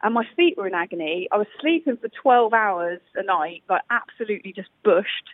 and 0.01 0.15
my 0.15 0.25
feet 0.35 0.57
were 0.57 0.67
in 0.67 0.73
agony. 0.73 1.27
I 1.31 1.38
was 1.38 1.47
sleeping 1.62 1.97
for 1.97 2.09
twelve 2.09 2.53
hours 2.53 3.01
a 3.15 3.23
night, 3.23 3.62
like 3.69 3.83
absolutely 3.91 4.51
just 4.51 4.69
bushed 4.83 5.29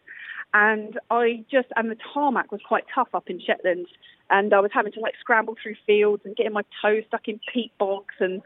and 0.53 1.00
I 1.10 1.46
just 1.51 1.68
and 1.75 1.91
the 1.91 1.98
tarmac 2.13 2.51
was 2.51 2.62
quite 2.68 2.86
tough 2.94 3.10
up 3.13 3.29
in 3.29 3.39
Shetland, 3.39 3.88
and 4.29 4.53
I 4.53 4.60
was 4.60 4.72
having 4.74 4.91
to 4.94 5.00
like 5.00 5.15
scramble 5.20 5.56
through 5.62 5.75
fields 5.86 6.24
and 6.25 6.36
getting 6.36 6.53
my 6.53 6.63
toes 6.82 7.03
stuck 7.08 7.27
in 7.27 7.39
peat 7.51 7.72
bogs 7.77 8.15
and 8.20 8.41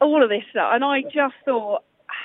all 0.00 0.22
of 0.22 0.28
this 0.28 0.42
stuff. 0.50 0.70
And 0.72 0.84
I 0.84 1.02
just 1.02 1.34
thought, 1.44 1.82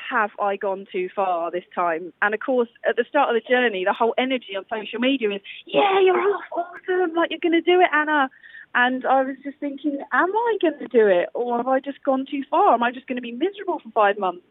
have 0.10 0.32
I 0.42 0.56
gone 0.56 0.86
too 0.92 1.10
far 1.16 1.52
this 1.52 1.64
time? 1.74 2.14
And 2.22 2.34
of 2.34 2.40
course, 2.40 2.70
at 2.88 2.96
the 2.96 3.06
start 3.08 3.36
of 3.36 3.42
the 3.42 3.48
journey, 3.48 3.86
the 3.86 3.94
whole 3.94 4.14
energy 4.18 4.56
on 4.58 4.66
social 4.70 5.00
media 5.00 5.30
is, 5.32 5.42
yeah, 5.66 6.00
you're 6.02 6.20
off, 6.20 6.44
awesome, 6.52 7.16
like 7.16 7.32
you're 7.32 7.40
going 7.42 7.54
to 7.54 7.62
do 7.62 7.80
it, 7.80 7.90
Anna. 7.94 8.30
And 8.76 9.06
I 9.06 9.24
was 9.24 9.36
just 9.44 9.58
thinking, 9.60 10.00
am 10.12 10.30
I 10.30 10.58
going 10.62 10.80
to 10.80 10.88
do 10.88 11.08
it, 11.08 11.30
or 11.34 11.58
have 11.58 11.68
I 11.68 11.80
just 11.80 12.04
gone 12.04 12.26
too 12.30 12.44
far? 12.50 12.74
Am 12.74 12.84
I 12.84 12.92
just 12.92 13.08
going 13.08 13.16
to 13.16 13.22
be 13.22 13.32
miserable 13.32 13.80
for 13.80 13.90
five 13.92 14.20
months? 14.20 14.46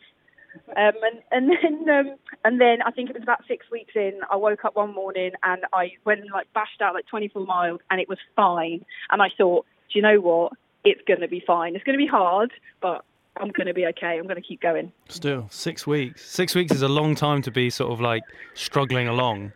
Um, 0.77 0.93
and 1.03 1.23
and 1.31 1.51
then 1.51 1.89
um, 1.89 2.17
and 2.45 2.61
then 2.61 2.83
I 2.85 2.91
think 2.91 3.11
it 3.11 3.15
was 3.15 3.23
about 3.23 3.45
six 3.49 3.67
weeks 3.71 3.93
in. 3.95 4.21
I 4.31 4.37
woke 4.37 4.65
up 4.65 4.77
one 4.77 4.95
morning 4.95 5.33
and 5.43 5.65
I 5.73 5.93
went 6.05 6.21
and 6.21 6.31
like 6.33 6.53
bashed 6.53 6.81
out 6.81 6.95
like 6.95 7.07
24 7.07 7.45
miles, 7.45 7.81
and 7.91 8.01
it 8.01 8.09
was 8.09 8.19
fine. 8.37 8.85
And 9.11 9.23
I 9.23 9.29
thought, 9.37 9.67
do 9.93 9.99
you 9.99 10.03
know 10.03 10.21
what? 10.21 10.53
It's 10.85 11.01
going 11.07 11.21
to 11.21 11.29
be 11.29 11.43
fine. 11.47 11.75
It's 11.75 11.85
going 11.85 11.99
to 11.99 12.03
be 12.03 12.09
hard, 12.09 12.53
but 12.81 13.05
I'm 13.37 13.51
going 13.51 13.67
to 13.67 13.75
be 13.75 13.87
okay. 13.87 14.19
I'm 14.19 14.25
going 14.25 14.37
to 14.37 14.47
keep 14.47 14.61
going. 14.61 14.93
Still, 15.09 15.49
six 15.51 15.87
weeks. 15.87 16.29
Six 16.31 16.55
weeks 16.55 16.73
is 16.73 16.83
a 16.83 16.89
long 16.89 17.15
time 17.15 17.43
to 17.43 17.51
be 17.51 17.71
sort 17.71 17.93
of 17.93 18.01
like 18.01 18.23
struggling 18.55 19.09
along. 19.09 19.53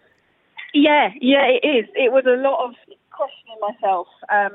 Yeah, 0.74 1.10
yeah, 1.20 1.44
it 1.46 1.66
is. 1.66 1.86
It 1.94 2.12
was 2.12 2.24
a 2.26 2.40
lot 2.40 2.64
of 2.64 2.74
questioning 3.10 3.58
myself. 3.60 4.06
Um, 4.32 4.52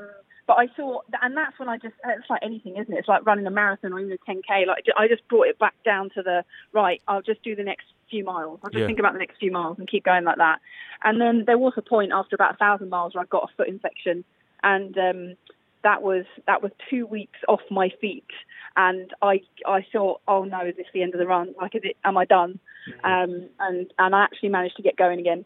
but 0.48 0.54
I 0.58 0.66
thought, 0.66 1.04
and 1.22 1.36
that's 1.36 1.56
when 1.58 1.68
I 1.68 1.76
just, 1.76 1.94
it's 2.06 2.28
like 2.30 2.40
anything, 2.42 2.76
isn't 2.78 2.92
it? 2.92 2.98
It's 2.98 3.06
like 3.06 3.24
running 3.26 3.46
a 3.46 3.50
marathon 3.50 3.92
or 3.92 4.00
even 4.00 4.12
a 4.12 4.30
10K. 4.30 4.66
Like, 4.66 4.84
I 4.96 5.06
just 5.06 5.28
brought 5.28 5.46
it 5.46 5.58
back 5.58 5.74
down 5.84 6.08
to 6.14 6.22
the, 6.22 6.42
right, 6.72 7.02
I'll 7.06 7.20
just 7.22 7.42
do 7.44 7.54
the 7.54 7.62
next 7.62 7.84
few 8.10 8.24
miles. 8.24 8.58
I'll 8.64 8.70
just 8.70 8.80
Yeah. 8.80 8.86
think 8.86 8.98
about 8.98 9.12
the 9.12 9.18
next 9.18 9.36
few 9.38 9.52
miles 9.52 9.78
and 9.78 9.86
keep 9.86 10.04
going 10.04 10.24
like 10.24 10.38
that. 10.38 10.58
And 11.04 11.20
then 11.20 11.44
there 11.46 11.58
was 11.58 11.74
a 11.76 11.82
point 11.82 12.12
after 12.12 12.34
about 12.34 12.54
a 12.54 12.56
thousand 12.56 12.88
miles 12.88 13.14
where 13.14 13.22
I 13.22 13.26
got 13.26 13.44
a 13.44 13.54
foot 13.56 13.68
infection. 13.68 14.24
And, 14.62 14.96
um, 14.96 15.36
that 15.84 16.02
was 16.02 16.24
that 16.48 16.60
was 16.60 16.72
two 16.90 17.06
weeks 17.06 17.38
off 17.46 17.60
my 17.70 17.88
feet, 18.00 18.26
and 18.76 19.14
I 19.22 19.40
I 19.64 19.86
thought, 19.92 20.20
oh 20.26 20.42
no, 20.42 20.66
is 20.66 20.74
this 20.76 20.86
the 20.92 21.02
end 21.02 21.14
of 21.14 21.20
the 21.20 21.26
run? 21.26 21.54
Like, 21.60 21.76
is 21.76 21.82
it? 21.84 21.96
Am 22.04 22.16
I 22.16 22.24
done? 22.24 22.58
Um, 23.04 23.48
and 23.60 23.92
and 23.96 24.14
I 24.14 24.24
actually 24.24 24.48
managed 24.48 24.76
to 24.78 24.82
get 24.82 24.96
going 24.96 25.20
again. 25.20 25.44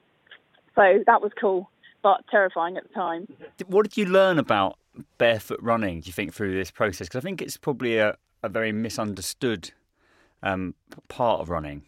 So 0.75 1.05
that 1.07 1.21
was 1.21 1.33
cool, 1.39 1.71
but 2.03 2.25
terrifying 2.31 2.79
at 2.79 2.85
the 2.89 2.95
time. 2.95 3.29
What 3.67 3.83
did 3.83 3.99
you 3.99 4.07
learn 4.07 4.39
about 4.39 4.79
barefoot 5.19 5.61
running, 5.63 6.01
do 6.01 6.07
you 6.07 6.13
think, 6.13 6.35
through 6.35 6.55
this 6.55 6.71
process? 6.71 7.09
Because 7.09 7.19
I 7.19 7.23
think 7.23 7.43
it's 7.43 7.57
probably 7.57 7.99
a, 7.99 8.17
a 8.43 8.49
very 8.49 8.73
misunderstood 8.73 9.71
um, 10.43 10.75
part 11.09 11.41
of 11.41 11.51
running. 11.51 11.83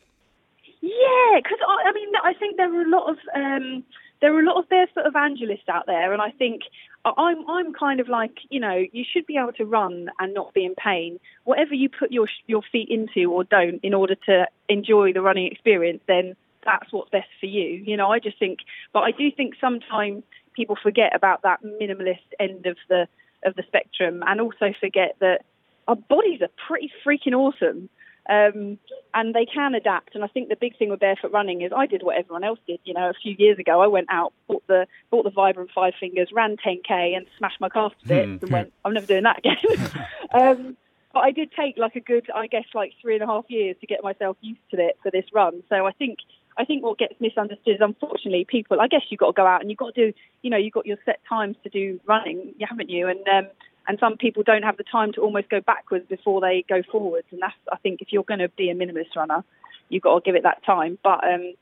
Yeah, 0.80 1.40
because 1.42 1.58
I, 1.66 1.88
I 1.88 1.92
mean, 1.92 2.08
I 2.22 2.34
think 2.34 2.56
there 2.56 2.72
are 2.72 2.82
a 2.82 2.88
lot 2.88 3.10
of 3.10 3.16
um, 3.34 3.84
there 4.20 4.34
are 4.34 4.40
a 4.40 4.44
lot 4.44 4.58
of 4.58 4.68
barefoot 4.68 5.06
evangelists 5.06 5.68
out 5.68 5.86
there, 5.86 6.12
and 6.12 6.22
I 6.22 6.30
think 6.30 6.62
I'm 7.04 7.48
I'm 7.48 7.72
kind 7.74 8.00
of 8.00 8.08
like 8.08 8.38
you 8.50 8.60
know 8.60 8.84
you 8.92 9.04
should 9.10 9.26
be 9.26 9.36
able 9.36 9.52
to 9.54 9.64
run 9.64 10.08
and 10.18 10.34
not 10.34 10.54
be 10.54 10.64
in 10.64 10.74
pain. 10.74 11.18
Whatever 11.44 11.74
you 11.74 11.88
put 11.88 12.12
your 12.12 12.28
your 12.46 12.62
feet 12.70 12.88
into 12.88 13.30
or 13.30 13.44
don't 13.44 13.80
in 13.82 13.94
order 13.94 14.14
to 14.26 14.46
enjoy 14.68 15.12
the 15.12 15.20
running 15.20 15.50
experience, 15.50 16.02
then 16.06 16.36
that's 16.64 16.92
what's 16.92 17.10
best 17.10 17.28
for 17.40 17.46
you. 17.46 17.82
You 17.84 17.96
know, 17.96 18.10
I 18.10 18.18
just 18.18 18.38
think, 18.38 18.60
but 18.92 19.00
I 19.00 19.10
do 19.10 19.30
think 19.30 19.54
sometimes 19.60 20.22
people 20.54 20.76
forget 20.82 21.14
about 21.14 21.42
that 21.42 21.62
minimalist 21.62 22.18
end 22.38 22.66
of 22.66 22.76
the 22.88 23.06
of 23.44 23.54
the 23.56 23.62
spectrum, 23.66 24.22
and 24.26 24.40
also 24.40 24.72
forget 24.80 25.16
that 25.20 25.44
our 25.86 25.96
bodies 25.96 26.40
are 26.40 26.50
pretty 26.66 26.90
freaking 27.04 27.34
awesome. 27.34 27.88
Um, 28.26 28.78
and 29.12 29.34
they 29.34 29.44
can 29.44 29.74
adapt. 29.74 30.14
And 30.14 30.24
I 30.24 30.28
think 30.28 30.48
the 30.48 30.56
big 30.56 30.78
thing 30.78 30.88
with 30.88 31.00
barefoot 31.00 31.30
running 31.30 31.60
is 31.60 31.72
I 31.76 31.84
did 31.84 32.02
what 32.02 32.16
everyone 32.16 32.42
else 32.42 32.58
did. 32.66 32.80
You 32.84 32.94
know, 32.94 33.10
a 33.10 33.14
few 33.22 33.34
years 33.38 33.58
ago, 33.58 33.82
I 33.82 33.86
went 33.86 34.06
out, 34.10 34.32
bought 34.48 34.66
the 34.66 34.86
bought 35.10 35.24
the 35.24 35.30
Vibram 35.30 35.68
Five 35.74 35.92
Fingers, 36.00 36.30
ran 36.32 36.56
10k, 36.56 37.14
and 37.14 37.26
smashed 37.36 37.60
my 37.60 37.68
calf 37.68 37.92
to 38.00 38.08
bits, 38.08 38.42
and 38.42 38.50
went, 38.50 38.72
I'm 38.82 38.94
never 38.94 39.06
doing 39.06 39.24
that 39.24 39.38
again. 39.38 40.06
um, 40.34 40.76
but 41.12 41.20
I 41.20 41.32
did 41.32 41.52
take 41.52 41.76
like 41.76 41.96
a 41.96 42.00
good, 42.00 42.30
I 42.34 42.46
guess, 42.46 42.64
like 42.74 42.94
three 43.02 43.14
and 43.14 43.22
a 43.22 43.26
half 43.26 43.44
years 43.48 43.76
to 43.82 43.86
get 43.86 44.02
myself 44.02 44.38
used 44.40 44.60
to 44.70 44.80
it 44.80 44.98
for 45.02 45.10
this 45.10 45.26
run. 45.32 45.62
So 45.68 45.86
I 45.86 45.92
think. 45.92 46.18
I 46.56 46.64
think 46.64 46.82
what 46.82 46.98
gets 46.98 47.14
misunderstood 47.20 47.76
is 47.76 47.80
unfortunately 47.80 48.46
people. 48.48 48.80
I 48.80 48.88
guess 48.88 49.02
you've 49.08 49.20
got 49.20 49.28
to 49.28 49.32
go 49.32 49.46
out 49.46 49.60
and 49.60 49.70
you've 49.70 49.78
got 49.78 49.94
to 49.94 50.12
do, 50.12 50.18
you 50.42 50.50
know, 50.50 50.56
you've 50.56 50.72
got 50.72 50.86
your 50.86 50.98
set 51.04 51.20
times 51.28 51.56
to 51.64 51.68
do 51.68 52.00
running, 52.06 52.54
haven't 52.60 52.90
you? 52.90 53.08
And 53.08 53.26
um, 53.28 53.48
and 53.86 53.98
some 53.98 54.16
people 54.16 54.42
don't 54.42 54.62
have 54.62 54.76
the 54.76 54.84
time 54.84 55.12
to 55.12 55.20
almost 55.20 55.50
go 55.50 55.60
backwards 55.60 56.06
before 56.08 56.40
they 56.40 56.64
go 56.68 56.82
forwards. 56.90 57.26
And 57.30 57.42
that's, 57.42 57.54
I 57.70 57.76
think, 57.76 58.00
if 58.00 58.12
you're 58.12 58.24
going 58.24 58.40
to 58.40 58.48
be 58.48 58.70
a 58.70 58.74
minimalist 58.74 59.14
runner, 59.16 59.44
you've 59.88 60.02
got 60.02 60.14
to 60.14 60.26
give 60.26 60.36
it 60.36 60.44
that 60.44 60.64
time. 60.64 60.98
But 61.02 61.24
um, 61.24 61.54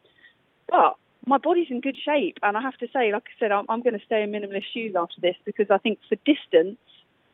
but 0.69 0.97
my 1.27 1.39
body's 1.39 1.69
in 1.71 1.81
good 1.81 1.97
shape, 1.97 2.39
and 2.43 2.57
I 2.57 2.63
have 2.63 2.77
to 2.79 2.89
say, 2.93 3.13
like 3.13 3.25
I 3.27 3.41
said, 3.41 3.53
I'm, 3.53 3.67
I'm 3.69 3.83
going 3.83 3.99
to 3.99 4.05
stay 4.05 4.23
in 4.23 4.31
minimalist 4.31 4.65
shoes 4.73 4.95
after 4.97 5.21
this 5.21 5.37
because 5.45 5.67
I 5.71 5.79
think 5.79 5.99
for 6.09 6.17
distance, 6.17 6.79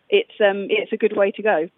it's 0.09 0.41
um, 0.41 0.69
it's 0.71 0.93
a 0.93 0.97
good 0.97 1.17
way 1.17 1.33
to 1.33 1.43
go. 1.43 1.69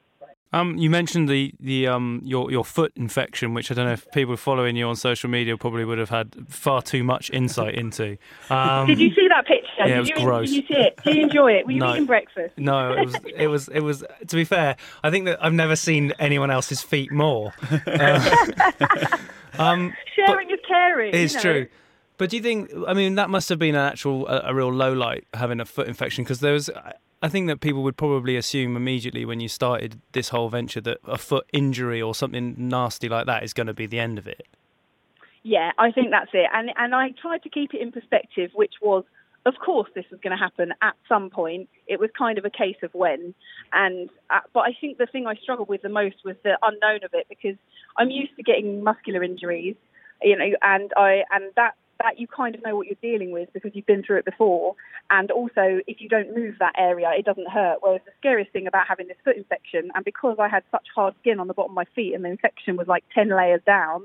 Um, 0.52 0.76
you 0.76 0.90
mentioned 0.90 1.28
the 1.28 1.54
the 1.61 1.87
um 1.87 2.21
your 2.25 2.50
your 2.50 2.64
foot 2.64 2.92
infection, 2.97 3.54
which 3.54 3.71
I 3.71 3.75
don't 3.75 3.87
know 3.87 3.92
if 3.92 4.11
people 4.11 4.37
following 4.37 4.75
you 4.75 4.88
on 4.88 4.97
social 4.97 5.30
media 5.30 5.57
probably 5.57 5.85
would 5.85 5.99
have 5.99 6.09
had 6.11 6.35
far 6.49 6.83
too 6.83 7.04
much 7.04 7.30
insight 7.30 7.76
into. 7.76 8.16
Um, 8.50 8.88
Did 8.88 8.99
you 8.99 9.14
see 9.14 9.28
that 9.28 9.47
picture? 9.47 9.69
yeah, 9.78 9.87
did 9.87 9.97
it 9.97 10.00
was 10.00 10.09
you, 10.09 10.14
gross. 10.16 10.49
Did 10.50 10.57
you 10.57 10.75
see 10.76 10.80
it? 10.83 10.99
Did 11.04 11.16
you 11.16 11.23
enjoy 11.23 11.52
it? 11.52 11.66
Were 11.66 11.73
you 11.73 11.78
No. 11.78 11.92
eating 11.92 12.07
breakfast? 12.07 12.59
No, 12.59 12.92
it 12.95 13.04
was 13.07 13.14
it 13.37 13.47
was 13.47 13.69
it 13.69 13.80
was. 13.80 14.04
To 14.26 14.37
be 14.37 14.42
fair, 14.45 14.76
I 15.04 15.11
think 15.11 15.26
that 15.26 15.38
I've 15.45 15.52
never 15.52 15.76
seen 15.76 16.12
anyone 16.19 16.50
else's 16.50 16.83
feet 16.83 17.12
more. 17.12 17.52
Uh, 17.87 18.37
um, 19.59 19.95
Sharing 20.16 20.50
is 20.50 20.59
caring. 20.66 21.14
It's 21.14 21.35
you 21.35 21.38
know. 21.38 21.42
true. 21.42 21.66
But 22.19 22.30
do 22.30 22.37
you 22.37 22.42
think? 22.42 22.71
I 22.88 22.92
mean, 22.95 23.14
that 23.14 23.30
must 23.30 23.49
have 23.50 23.59
been 23.59 23.75
an 23.76 23.87
actual, 23.87 24.26
a, 24.26 24.42
a 24.50 24.54
real 24.54 24.73
low 24.73 24.92
light 24.92 25.26
having 25.33 25.61
a 25.61 25.64
foot 25.64 25.87
infection 25.87 26.25
because 26.25 26.40
there 26.40 26.52
was. 26.54 26.69
I- 27.23 27.29
think 27.29 27.47
that 27.49 27.61
people 27.61 27.83
would 27.83 27.97
probably 27.97 28.37
assume 28.37 28.77
immediately 28.77 29.25
when 29.25 29.41
you 29.41 29.49
started 29.49 30.00
this 30.12 30.31
whole 30.31 30.49
venture 30.49 30.81
that 30.83 30.99
a 31.05 31.19
foot 31.19 31.47
injury 31.53 32.00
or 32.00 32.15
something 32.15 32.55
nasty 32.57 33.09
like 33.09 33.27
that 33.27 33.43
is 33.43 33.53
going 33.53 33.67
to 33.67 33.75
be 33.75 33.87
the 33.87 33.99
end 33.99 34.19
of 34.19 34.27
it. 34.27 34.47
Yeah, 35.43 35.73
I 35.79 35.91
think 35.91 36.11
that's 36.11 36.31
it. 36.35 36.49
And 36.53 36.71
and 36.77 36.95
I 36.95 37.11
tried 37.21 37.43
to 37.45 37.49
keep 37.49 37.73
it 37.73 37.81
in 37.81 37.93
perspective, 37.93 38.50
which 38.55 38.75
was, 38.83 39.05
of 39.47 39.55
course, 39.65 39.89
this 39.95 40.05
was 40.11 40.21
going 40.21 40.37
to 40.37 40.43
happen 40.43 40.75
at 40.83 40.95
some 41.09 41.31
point. 41.31 41.69
It 41.87 41.99
was 41.99 42.11
kind 42.17 42.37
of 42.37 42.45
a 42.45 42.50
case 42.50 42.77
of 42.83 42.93
when. 42.93 43.35
And 43.73 44.11
uh, 44.29 44.41
but 44.53 44.61
I 44.61 44.77
think 44.79 44.99
the 44.99 45.07
thing 45.07 45.27
I 45.27 45.35
struggled 45.37 45.69
with 45.69 45.83
the 45.83 45.89
most 45.89 46.17
was 46.25 46.37
the 46.43 46.59
unknown 46.62 47.05
of 47.05 47.15
it 47.15 47.27
because 47.29 47.57
I'm 47.97 48.11
used 48.11 48.37
to 48.37 48.43
getting 48.43 48.85
muscular 48.85 49.23
injuries, 49.23 49.77
you 50.23 50.37
know, 50.37 50.50
and 50.62 50.93
I 50.97 51.25
and 51.31 51.45
that 51.57 51.75
that 52.02 52.19
you 52.19 52.26
kind 52.26 52.54
of 52.54 52.62
know 52.64 52.75
what 52.75 52.87
you're 52.87 52.97
dealing 53.02 53.30
with 53.30 53.52
because 53.52 53.71
you've 53.75 53.87
been 53.87 54.02
through 54.02 54.19
it 54.19 54.25
before. 54.25 54.75
And 55.11 55.30
also, 55.30 55.80
if 55.87 56.00
you 56.00 56.09
don't 56.09 56.35
move 56.35 56.57
that 56.59 56.75
area, 56.78 57.11
it 57.16 57.25
doesn't 57.25 57.49
hurt. 57.49 57.78
Whereas 57.80 58.00
the 58.04 58.12
scariest 58.19 58.52
thing 58.52 58.66
about 58.66 58.87
having 58.88 59.09
this 59.09 59.16
foot 59.25 59.37
infection, 59.37 59.90
and 59.95 60.04
because 60.04 60.37
I 60.38 60.49
had 60.49 60.64
such 60.71 60.87
hard 60.95 61.14
skin 61.21 61.38
on 61.38 61.47
the 61.47 61.54
bottom 61.54 61.73
of 61.73 61.76
my 61.76 61.87
feet, 61.95 62.14
and 62.14 62.25
the 62.25 62.30
infection 62.30 62.76
was 62.76 62.88
like 62.88 63.04
ten 63.14 63.28
layers 63.28 63.62
down, 63.66 64.04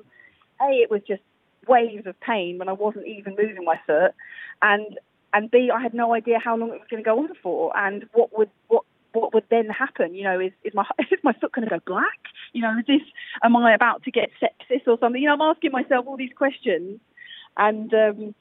a 0.61 0.65
it 0.65 0.91
was 0.91 1.01
just 1.07 1.21
waves 1.67 2.05
of 2.05 2.19
pain 2.19 2.59
when 2.59 2.69
I 2.69 2.73
wasn't 2.73 3.07
even 3.07 3.35
moving 3.37 3.63
my 3.63 3.79
foot, 3.87 4.13
and 4.61 4.99
and 5.33 5.49
b 5.49 5.71
I 5.73 5.81
had 5.81 5.93
no 5.93 6.13
idea 6.13 6.39
how 6.39 6.55
long 6.57 6.69
it 6.69 6.79
was 6.79 6.87
going 6.89 7.03
to 7.03 7.07
go 7.07 7.19
on 7.19 7.29
for, 7.41 7.75
and 7.77 8.05
what 8.13 8.37
would 8.37 8.49
what 8.67 8.83
what 9.13 9.33
would 9.33 9.45
then 9.49 9.69
happen? 9.69 10.13
You 10.13 10.23
know, 10.25 10.39
is 10.39 10.51
is 10.63 10.73
my 10.73 10.85
is 10.99 11.19
my 11.23 11.33
foot 11.33 11.53
going 11.53 11.67
to 11.67 11.73
go 11.73 11.81
black? 11.85 12.19
You 12.53 12.61
know, 12.61 12.77
is 12.79 12.85
this 12.87 13.07
am 13.43 13.55
I 13.55 13.73
about 13.73 14.03
to 14.03 14.11
get 14.11 14.31
sepsis 14.41 14.87
or 14.87 14.97
something? 14.99 15.21
You 15.21 15.29
know, 15.29 15.35
I'm 15.35 15.55
asking 15.55 15.71
myself 15.71 16.05
all 16.07 16.17
these 16.17 16.33
questions, 16.35 16.99
and 17.57 17.93
um, 17.93 18.35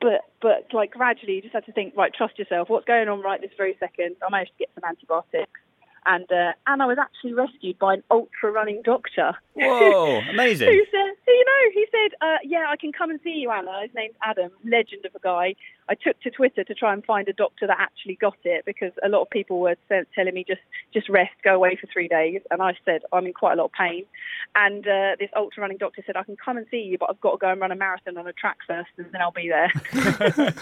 but 0.00 0.24
but 0.40 0.66
like 0.72 0.92
gradually, 0.92 1.34
you 1.34 1.42
just 1.42 1.54
had 1.54 1.66
to 1.66 1.72
think, 1.72 1.94
right, 1.96 2.12
trust 2.12 2.38
yourself. 2.38 2.68
What's 2.68 2.86
going 2.86 3.08
on 3.08 3.20
right 3.22 3.40
this 3.40 3.50
very 3.56 3.76
second? 3.80 4.16
I 4.26 4.30
managed 4.30 4.52
to 4.52 4.58
get 4.58 4.70
some 4.74 4.88
antibiotics, 4.88 5.60
and 6.08 6.30
uh, 6.32 6.52
and 6.66 6.82
I 6.82 6.86
was 6.86 6.98
actually 6.98 7.34
rescued 7.34 7.78
by 7.78 7.94
an 7.94 8.02
ultra 8.10 8.50
running 8.50 8.80
doctor. 8.82 9.34
Whoa, 9.54 10.20
amazing. 10.30 10.68
Who 10.68 10.84
said, 10.90 11.14
you 11.26 11.44
know, 11.44 11.70
he 11.74 11.86
said, 11.90 12.16
uh, 12.20 12.38
yeah, 12.42 12.66
I 12.68 12.76
can 12.76 12.92
come 12.92 13.10
and 13.10 13.20
see 13.22 13.30
you, 13.30 13.50
Anna. 13.50 13.82
His 13.82 13.94
name's 13.94 14.14
Adam, 14.22 14.50
legend 14.64 15.04
of 15.04 15.14
a 15.14 15.18
guy. 15.18 15.54
I 15.90 15.94
took 15.94 16.20
to 16.22 16.30
Twitter 16.30 16.64
to 16.64 16.74
try 16.74 16.92
and 16.92 17.04
find 17.04 17.28
a 17.28 17.32
doctor 17.32 17.66
that 17.66 17.76
actually 17.78 18.16
got 18.16 18.36
it 18.44 18.64
because 18.64 18.92
a 19.04 19.08
lot 19.08 19.22
of 19.22 19.30
people 19.30 19.60
were 19.60 19.76
telling 20.14 20.34
me 20.34 20.44
just 20.46 20.60
just 20.94 21.08
rest, 21.08 21.32
go 21.44 21.54
away 21.54 21.76
for 21.80 21.86
three 21.92 22.08
days, 22.08 22.40
and 22.50 22.62
I 22.62 22.74
said 22.84 23.02
I'm 23.12 23.26
in 23.26 23.34
quite 23.34 23.52
a 23.52 23.56
lot 23.56 23.66
of 23.66 23.72
pain. 23.72 24.04
And 24.54 24.86
uh, 24.86 25.16
this 25.18 25.30
ultra 25.36 25.60
running 25.60 25.78
doctor 25.78 26.02
said 26.06 26.16
I 26.16 26.24
can 26.24 26.36
come 26.42 26.56
and 26.56 26.66
see 26.70 26.78
you, 26.80 26.96
but 26.98 27.10
I've 27.10 27.20
got 27.20 27.32
to 27.32 27.38
go 27.38 27.50
and 27.50 27.60
run 27.60 27.72
a 27.72 27.76
marathon 27.76 28.16
on 28.16 28.26
a 28.26 28.32
track 28.32 28.58
first, 28.66 28.90
and 28.96 29.06
then 29.12 29.20
I'll 29.20 29.30
be 29.30 29.48
there. 29.48 29.72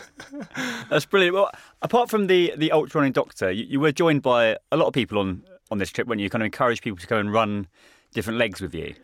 That's 0.91 1.07
brilliant. 1.07 1.35
Well, 1.35 1.51
apart 1.83 2.11
from 2.11 2.27
the 2.27 2.53
the 2.57 2.73
ultra 2.73 3.01
running 3.01 3.13
doctor, 3.13 3.51
you, 3.51 3.65
you 3.65 3.81
were 3.81 3.93
joined 3.93 4.23
by 4.23 4.57
a 4.73 4.77
lot 4.77 4.87
of 4.87 4.93
people 4.93 5.19
on 5.19 5.36
on 5.71 5.79
this 5.79 5.91
trip, 5.91 6.07
weren't 6.07 6.21
you? 6.21 6.31
Kind 6.31 6.43
of 6.43 6.47
encourage 6.47 6.83
people 6.83 6.99
to 6.99 7.07
go 7.07 7.19
and 7.19 7.33
run 7.33 7.67
different 8.13 8.39
legs 8.39 8.61
with 8.61 8.75
you. 8.75 8.95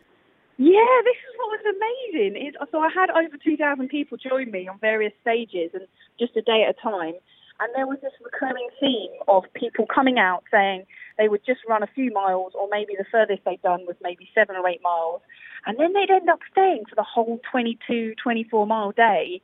Yeah, 0.59 1.01
this 1.05 1.17
is 1.17 1.35
what 1.39 1.51
was 1.51 1.75
amazing. 2.13 2.53
So 2.71 2.79
I 2.79 2.89
had 2.95 3.11
over 3.11 3.37
2,000 3.43 3.89
people 3.89 4.19
join 4.19 4.51
me 4.51 4.69
on 4.69 4.79
various 4.79 5.13
stages 5.23 5.71
and 5.75 5.87
just 6.19 6.37
a 6.37 6.43
day 6.43 6.65
at 6.69 6.77
a 6.77 6.81
time. 6.81 7.15
And 7.61 7.73
there 7.75 7.87
was 7.87 7.99
this 8.03 8.13
recurring 8.23 8.69
theme 8.81 9.11
of 9.29 9.45
people 9.55 9.87
coming 9.87 10.19
out 10.19 10.45
saying 10.51 10.85
they 11.19 11.29
would 11.29 11.45
just 11.45 11.61
run 11.69 11.83
a 11.83 11.87
few 11.87 12.13
miles, 12.13 12.53
or 12.55 12.69
maybe 12.71 12.95
the 12.97 13.05
furthest 13.11 13.45
they'd 13.45 13.63
done 13.63 13.87
was 13.87 13.97
maybe 14.03 14.29
seven 14.35 14.57
or 14.57 14.69
eight 14.69 14.83
miles. 14.83 15.21
And 15.67 15.79
then 15.79 15.93
they'd 15.93 16.11
end 16.11 16.29
up 16.29 16.41
staying 16.51 16.85
for 16.89 16.97
the 16.97 17.05
whole 17.05 17.41
22, 17.51 18.15
24 18.23 18.67
mile 18.67 18.93
day. 18.93 19.41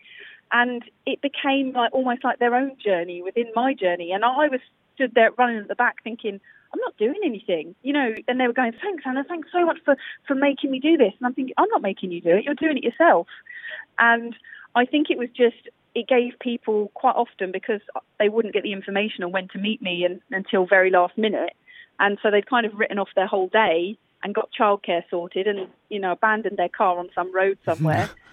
And 0.51 0.83
it 1.07 1.21
became 1.21 1.73
like 1.73 1.93
almost 1.93 2.25
like 2.25 2.39
their 2.39 2.55
own 2.55 2.77
journey 2.85 3.23
within 3.23 3.53
my 3.55 3.75
journey. 3.75 4.13
And 4.13 4.25
I 4.25 4.49
was 4.49 4.61
stood 4.95 5.15
there 5.15 5.31
running 5.39 5.59
at 5.59 5.69
the 5.69 5.75
back 5.75 6.03
thinking, 6.03 6.41
I'm 6.73 6.81
not 6.81 6.97
doing 6.97 7.21
anything, 7.25 7.75
you 7.83 7.93
know. 7.93 8.15
And 8.27 8.41
they 8.41 8.47
were 8.47 8.53
going, 8.53 8.73
thanks, 8.81 9.05
Anna, 9.07 9.25
thanks 9.25 9.49
so 9.53 9.65
much 9.65 9.79
for, 9.85 9.97
for 10.27 10.35
making 10.35 10.71
me 10.71 10.81
do 10.81 10.97
this. 10.97 11.13
And 11.19 11.27
I'm 11.27 11.35
thinking, 11.35 11.55
I'm 11.57 11.69
not 11.71 11.83
making 11.83 12.13
you 12.13 12.21
do 12.21 12.31
it, 12.31 12.45
you're 12.45 12.55
doing 12.55 12.79
it 12.79 12.85
yourself. 12.85 13.27
And 13.99 14.35
I 14.75 14.85
think 14.85 15.11
it 15.11 15.19
was 15.19 15.29
just, 15.31 15.69
it 15.95 16.07
gave 16.07 16.39
people 16.41 16.91
quite 16.95 17.17
often 17.17 17.53
because 17.53 17.81
they 18.19 18.29
wouldn't 18.29 18.55
get 18.55 18.63
the 18.63 18.73
information 18.73 19.25
on 19.25 19.33
when 19.33 19.49
to 19.49 19.59
meet 19.59 19.83
me 19.83 20.05
and, 20.05 20.21
until 20.31 20.67
very 20.67 20.91
last 20.91 21.17
minute, 21.17 21.55
and 21.99 22.19
so 22.23 22.31
they'd 22.31 22.49
kind 22.49 22.67
of 22.67 22.75
written 22.75 22.99
off 22.99 23.09
their 23.17 23.27
whole 23.27 23.49
day 23.49 23.99
and 24.23 24.35
got 24.35 24.51
childcare 24.59 25.03
sorted 25.11 25.47
and 25.47 25.69
you 25.89 25.99
know 25.99 26.13
abandoned 26.13 26.57
their 26.57 26.69
car 26.69 26.99
on 26.99 27.09
some 27.15 27.35
road 27.35 27.59
somewhere. 27.65 28.11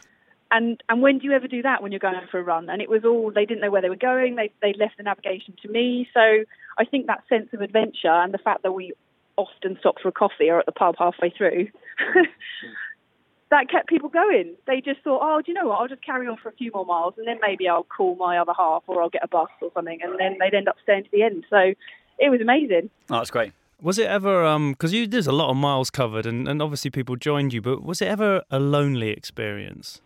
and 0.52 0.82
and 0.90 1.02
when 1.02 1.20
do 1.20 1.26
you 1.26 1.34
ever 1.34 1.48
do 1.48 1.62
that 1.64 1.82
when 1.82 1.92
you're 1.92 2.00
going 2.00 2.16
for 2.30 2.40
a 2.40 2.44
run? 2.44 2.70
And 2.70 2.82
it 2.82 2.90
was 2.90 3.04
all 3.04 3.32
they 3.34 3.46
didn't 3.46 3.62
know 3.62 3.72
where 3.72 3.82
they 3.82 3.90
were 3.90 3.96
going. 3.96 4.36
They 4.36 4.52
they 4.62 4.74
left 4.78 4.98
the 4.98 5.04
navigation 5.04 5.56
to 5.64 5.70
me. 5.70 6.08
So 6.14 6.20
I 6.78 6.86
think 6.86 7.08
that 7.08 7.24
sense 7.30 7.50
of 7.54 7.62
adventure 7.62 8.08
and 8.10 8.34
the 8.34 8.38
fact 8.38 8.64
that 8.64 8.72
we 8.72 8.94
often 9.38 9.78
stopped 9.80 10.02
for 10.02 10.10
a 10.10 10.14
coffee 10.14 10.50
or 10.50 10.60
at 10.60 10.66
the 10.66 10.72
pub 10.72 10.96
halfway 10.98 11.30
through. 11.30 11.68
that 13.52 13.70
kept 13.70 13.88
people 13.88 14.10
going. 14.10 14.56
They 14.68 14.82
just 14.82 15.02
thought, 15.02 15.20
oh, 15.22 15.42
do 15.42 15.52
you 15.52 15.54
know 15.54 15.68
what? 15.68 15.80
I'll 15.80 15.88
just 15.88 16.06
carry 16.06 16.28
on 16.28 16.38
for 16.38 16.50
a 16.50 16.54
few 16.54 16.72
more 16.74 16.86
miles, 16.86 17.14
and 17.18 17.28
then 17.28 17.38
maybe 17.42 17.68
I'll 17.68 17.84
call 17.84 18.16
my 18.16 18.38
other 18.38 18.54
half, 18.58 18.84
or 18.88 19.02
I'll 19.02 19.10
get 19.10 19.24
a 19.24 19.28
bus 19.28 19.50
or 19.62 19.72
something, 19.74 20.00
and 20.02 20.20
then 20.20 20.38
they'd 20.40 20.56
end 20.56 20.68
up 20.68 20.78
staying 20.84 21.04
to 21.04 21.10
the 21.12 21.24
end. 21.24 21.46
So 21.50 21.74
it 22.20 22.30
was 22.30 22.42
amazing. 22.42 22.90
Oh, 23.10 23.18
that's 23.18 23.32
great. 23.32 23.54
Was 23.82 24.00
it 24.00 24.08
ever 24.08 24.46
um 24.46 24.72
because 24.72 24.94
you 24.94 25.06
there's 25.06 25.28
a 25.28 25.34
lot 25.34 25.50
of 25.50 25.58
miles 25.58 25.90
covered 25.90 26.26
and, 26.26 26.48
and 26.48 26.62
obviously 26.62 26.90
people 26.90 27.18
joined 27.18 27.54
you, 27.54 27.62
but 27.62 27.84
was 27.84 28.02
it 28.02 28.08
ever 28.08 28.42
a 28.50 28.58
lonely 28.58 29.10
experience? 29.10 30.02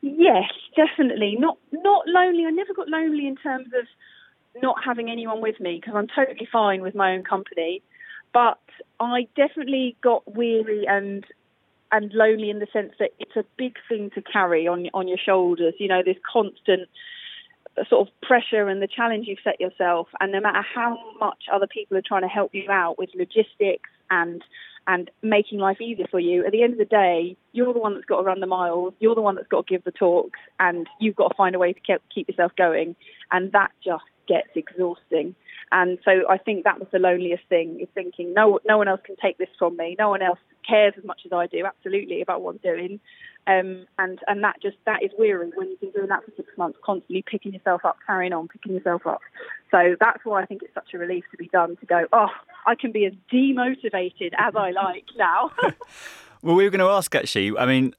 Yes, 0.00 0.50
definitely. 0.76 1.36
Not 1.38 1.58
not 1.72 2.06
lonely. 2.06 2.44
I 2.46 2.50
never 2.50 2.72
got 2.74 2.88
lonely 2.88 3.26
in 3.26 3.36
terms 3.36 3.68
of 3.78 3.86
not 4.62 4.76
having 4.84 5.10
anyone 5.10 5.40
with 5.40 5.60
me 5.60 5.80
because 5.80 5.94
I'm 5.96 6.06
totally 6.08 6.48
fine 6.50 6.82
with 6.82 6.94
my 6.94 7.12
own 7.14 7.24
company. 7.24 7.82
But 8.32 8.58
I 9.00 9.26
definitely 9.36 9.96
got 10.02 10.22
weary 10.36 10.86
and 10.88 11.24
and 11.90 12.12
lonely 12.12 12.50
in 12.50 12.58
the 12.58 12.66
sense 12.72 12.92
that 12.98 13.10
it's 13.18 13.36
a 13.36 13.44
big 13.56 13.74
thing 13.88 14.10
to 14.14 14.22
carry 14.22 14.68
on 14.68 14.86
on 14.94 15.08
your 15.08 15.18
shoulders. 15.18 15.74
You 15.78 15.88
know, 15.88 16.02
this 16.04 16.18
constant 16.30 16.88
uh, 17.76 17.84
sort 17.88 18.06
of 18.08 18.14
pressure 18.22 18.68
and 18.68 18.80
the 18.80 18.88
challenge 18.88 19.26
you've 19.26 19.38
set 19.42 19.60
yourself, 19.60 20.08
and 20.20 20.30
no 20.30 20.40
matter 20.40 20.62
how 20.62 20.98
much 21.18 21.44
other 21.52 21.66
people 21.66 21.96
are 21.96 22.02
trying 22.06 22.22
to 22.22 22.28
help 22.28 22.54
you 22.54 22.70
out 22.70 22.98
with 22.98 23.10
logistics 23.14 23.90
and 24.10 24.42
and 24.88 25.10
making 25.22 25.58
life 25.58 25.80
easier 25.82 26.06
for 26.10 26.18
you, 26.18 26.44
at 26.46 26.52
the 26.52 26.62
end 26.62 26.72
of 26.72 26.78
the 26.78 26.84
day, 26.86 27.36
you're 27.52 27.74
the 27.74 27.78
one 27.78 27.94
that's 27.94 28.06
got 28.06 28.16
to 28.16 28.22
run 28.22 28.40
the 28.40 28.46
miles, 28.46 28.94
you're 28.98 29.14
the 29.14 29.20
one 29.20 29.34
that's 29.34 29.46
got 29.48 29.66
to 29.66 29.74
give 29.74 29.84
the 29.84 29.92
talks, 29.92 30.40
and 30.58 30.88
you've 30.98 31.14
got 31.14 31.28
to 31.28 31.34
find 31.36 31.54
a 31.54 31.58
way 31.58 31.74
to 31.74 31.80
keep, 32.14 32.28
yourself 32.28 32.52
going, 32.56 32.96
and 33.30 33.52
that 33.52 33.70
just 33.84 34.02
gets 34.28 34.50
exhausting. 34.54 35.34
And 35.72 35.98
so 36.04 36.22
I 36.28 36.38
think 36.38 36.64
that 36.64 36.78
was 36.78 36.88
the 36.92 36.98
loneliest 36.98 37.44
thing 37.48 37.80
is 37.80 37.88
thinking 37.94 38.32
no 38.32 38.58
no 38.66 38.78
one 38.78 38.88
else 38.88 39.00
can 39.04 39.16
take 39.16 39.38
this 39.38 39.48
from 39.58 39.76
me. 39.76 39.96
No 39.98 40.08
one 40.10 40.22
else 40.22 40.38
cares 40.66 40.94
as 40.96 41.04
much 41.04 41.22
as 41.26 41.32
I 41.32 41.46
do, 41.46 41.64
absolutely, 41.66 42.22
about 42.22 42.42
what 42.42 42.54
I'm 42.54 42.58
doing. 42.58 43.00
Um, 43.46 43.86
and 43.98 44.18
and 44.26 44.44
that 44.44 44.56
just 44.62 44.76
that 44.86 45.02
is 45.02 45.10
weary 45.18 45.50
when 45.54 45.70
you've 45.70 45.80
been 45.80 45.90
doing 45.90 46.08
that 46.08 46.24
for 46.24 46.32
six 46.36 46.48
months, 46.56 46.78
constantly 46.84 47.22
picking 47.22 47.52
yourself 47.52 47.84
up, 47.84 47.96
carrying 48.06 48.32
on, 48.32 48.48
picking 48.48 48.74
yourself 48.74 49.06
up. 49.06 49.20
So 49.70 49.96
that's 49.98 50.24
why 50.24 50.42
I 50.42 50.46
think 50.46 50.62
it's 50.62 50.74
such 50.74 50.94
a 50.94 50.98
relief 50.98 51.24
to 51.30 51.36
be 51.36 51.48
done. 51.48 51.76
To 51.76 51.86
go, 51.86 52.06
oh, 52.12 52.28
I 52.66 52.74
can 52.74 52.92
be 52.92 53.06
as 53.06 53.14
demotivated 53.32 54.32
as 54.38 54.54
I 54.54 54.70
like 54.70 55.04
now. 55.16 55.50
well, 56.42 56.54
we 56.56 56.64
were 56.64 56.70
going 56.70 56.80
to 56.80 56.88
ask 56.88 57.14
actually. 57.14 57.56
I 57.56 57.66
mean, 57.66 57.94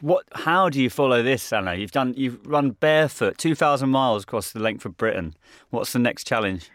what? 0.00 0.24
How 0.32 0.68
do 0.68 0.80
you 0.80 0.90
follow 0.90 1.22
this, 1.22 1.52
Anna? 1.52 1.74
You've 1.74 1.92
done. 1.92 2.14
You've 2.16 2.46
run 2.46 2.70
barefoot, 2.72 3.38
two 3.38 3.54
thousand 3.54 3.90
miles 3.90 4.24
across 4.24 4.52
the 4.52 4.60
length 4.60 4.84
of 4.84 4.96
Britain. 4.96 5.34
What's 5.70 5.92
the 5.92 5.98
next 5.98 6.26
challenge? 6.26 6.70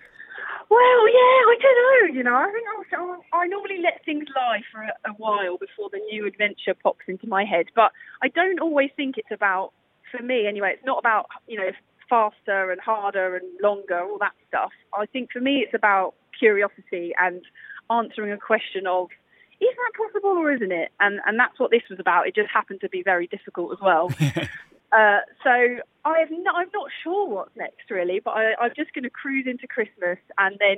Well, 0.69 1.07
yeah, 1.07 1.19
I 1.21 1.57
don't 1.61 2.09
know. 2.11 2.17
You 2.17 2.23
know, 2.23 2.35
I 2.35 2.51
think 2.51 2.65
I'll, 2.93 3.21
I 3.33 3.47
normally 3.47 3.79
let 3.83 4.03
things 4.03 4.25
lie 4.35 4.61
for 4.71 4.81
a, 4.81 4.93
a 5.09 5.13
while 5.13 5.57
before 5.57 5.89
the 5.91 5.99
new 6.11 6.25
adventure 6.25 6.73
pops 6.73 7.05
into 7.07 7.27
my 7.27 7.45
head. 7.45 7.67
But 7.75 7.91
I 8.23 8.29
don't 8.29 8.59
always 8.59 8.89
think 8.95 9.17
it's 9.17 9.31
about, 9.31 9.73
for 10.11 10.23
me 10.23 10.47
anyway, 10.47 10.71
it's 10.73 10.85
not 10.85 10.97
about, 10.97 11.27
you 11.47 11.57
know, 11.57 11.69
faster 12.09 12.71
and 12.71 12.81
harder 12.81 13.35
and 13.35 13.45
longer, 13.61 13.99
all 13.99 14.17
that 14.19 14.33
stuff. 14.47 14.71
I 14.97 15.05
think 15.05 15.31
for 15.31 15.39
me 15.39 15.57
it's 15.57 15.73
about 15.73 16.15
curiosity 16.37 17.13
and 17.19 17.41
answering 17.89 18.31
a 18.31 18.37
question 18.37 18.87
of, 18.87 19.09
is 19.61 19.69
that 19.75 19.91
possible 19.97 20.37
or 20.37 20.51
isn't 20.51 20.71
it? 20.71 20.91
And 20.99 21.19
and 21.25 21.39
that's 21.39 21.59
what 21.59 21.71
this 21.71 21.83
was 21.89 21.99
about. 21.99 22.27
It 22.27 22.35
just 22.35 22.49
happened 22.51 22.81
to 22.81 22.89
be 22.89 23.03
very 23.03 23.27
difficult 23.27 23.71
as 23.71 23.79
well. 23.81 24.11
Uh, 24.91 25.19
so 25.43 25.49
I 26.05 26.19
have 26.19 26.29
no, 26.31 26.51
I'm 26.55 26.69
not 26.73 26.89
sure 27.03 27.27
what's 27.27 27.55
next 27.57 27.89
really, 27.89 28.21
but 28.23 28.31
I, 28.31 28.53
I'm 28.61 28.71
just 28.75 28.93
going 28.93 29.03
to 29.03 29.09
cruise 29.09 29.45
into 29.45 29.67
Christmas 29.67 30.19
and 30.37 30.55
then 30.59 30.77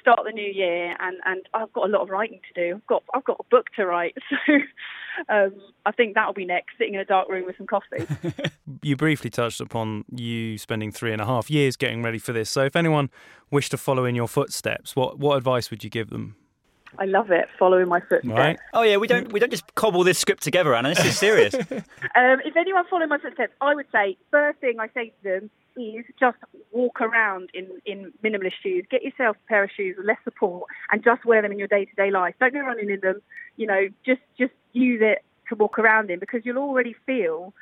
start 0.00 0.20
the 0.26 0.32
new 0.32 0.50
year. 0.50 0.94
And, 1.00 1.16
and 1.24 1.42
I've 1.54 1.72
got 1.72 1.88
a 1.88 1.92
lot 1.92 2.02
of 2.02 2.10
writing 2.10 2.40
to 2.52 2.60
do. 2.60 2.76
I've 2.76 2.86
got 2.86 3.04
I've 3.14 3.24
got 3.24 3.38
a 3.40 3.44
book 3.50 3.66
to 3.76 3.86
write, 3.86 4.14
so 4.46 4.54
um, 5.28 5.54
I 5.86 5.92
think 5.92 6.14
that'll 6.14 6.34
be 6.34 6.44
next. 6.44 6.76
Sitting 6.78 6.94
in 6.94 7.00
a 7.00 7.04
dark 7.04 7.28
room 7.28 7.46
with 7.46 7.56
some 7.56 7.66
coffee. 7.66 8.06
you 8.82 8.96
briefly 8.96 9.30
touched 9.30 9.60
upon 9.60 10.04
you 10.14 10.58
spending 10.58 10.92
three 10.92 11.12
and 11.12 11.22
a 11.22 11.26
half 11.26 11.50
years 11.50 11.76
getting 11.76 12.02
ready 12.02 12.18
for 12.18 12.32
this. 12.32 12.50
So 12.50 12.64
if 12.64 12.76
anyone 12.76 13.08
wished 13.50 13.70
to 13.70 13.78
follow 13.78 14.04
in 14.04 14.14
your 14.14 14.28
footsteps, 14.28 14.94
what 14.94 15.18
what 15.18 15.36
advice 15.36 15.70
would 15.70 15.82
you 15.82 15.90
give 15.90 16.10
them? 16.10 16.36
I 16.98 17.04
love 17.04 17.30
it, 17.30 17.48
following 17.58 17.88
my 17.88 18.00
footsteps. 18.00 18.26
Right. 18.26 18.58
Oh 18.72 18.82
yeah, 18.82 18.96
we 18.96 19.06
don't 19.06 19.32
we 19.32 19.40
don't 19.40 19.50
just 19.50 19.74
cobble 19.74 20.04
this 20.04 20.18
script 20.18 20.42
together, 20.42 20.74
Anna. 20.74 20.90
This 20.90 21.04
is 21.04 21.18
serious. 21.18 21.54
Um, 22.14 22.40
if 22.44 22.56
anyone 22.56 22.84
following 22.88 23.10
my 23.10 23.18
footsteps, 23.18 23.52
I 23.60 23.74
would 23.74 23.86
say 23.92 24.16
first 24.30 24.58
thing 24.60 24.80
I 24.80 24.88
say 24.94 25.08
to 25.10 25.22
them 25.22 25.50
is 25.76 26.04
just 26.18 26.38
walk 26.72 27.00
around 27.00 27.50
in, 27.54 27.68
in 27.86 28.12
minimalist 28.24 28.54
shoes. 28.62 28.86
Get 28.90 29.02
yourself 29.02 29.36
a 29.36 29.48
pair 29.48 29.64
of 29.64 29.70
shoes 29.76 29.96
with 29.96 30.06
less 30.06 30.18
support 30.24 30.68
and 30.90 31.04
just 31.04 31.24
wear 31.24 31.42
them 31.42 31.52
in 31.52 31.58
your 31.58 31.68
day 31.68 31.84
to 31.84 31.94
day 31.94 32.10
life. 32.10 32.34
Don't 32.40 32.52
go 32.52 32.60
running 32.60 32.90
in 32.90 33.00
them. 33.00 33.20
You 33.56 33.66
know, 33.66 33.88
just 34.04 34.20
just 34.38 34.52
use 34.72 35.00
it 35.02 35.24
to 35.48 35.54
walk 35.54 35.78
around 35.78 36.10
in 36.10 36.18
because 36.18 36.42
you'll 36.44 36.58
already 36.58 36.94
feel 37.06 37.52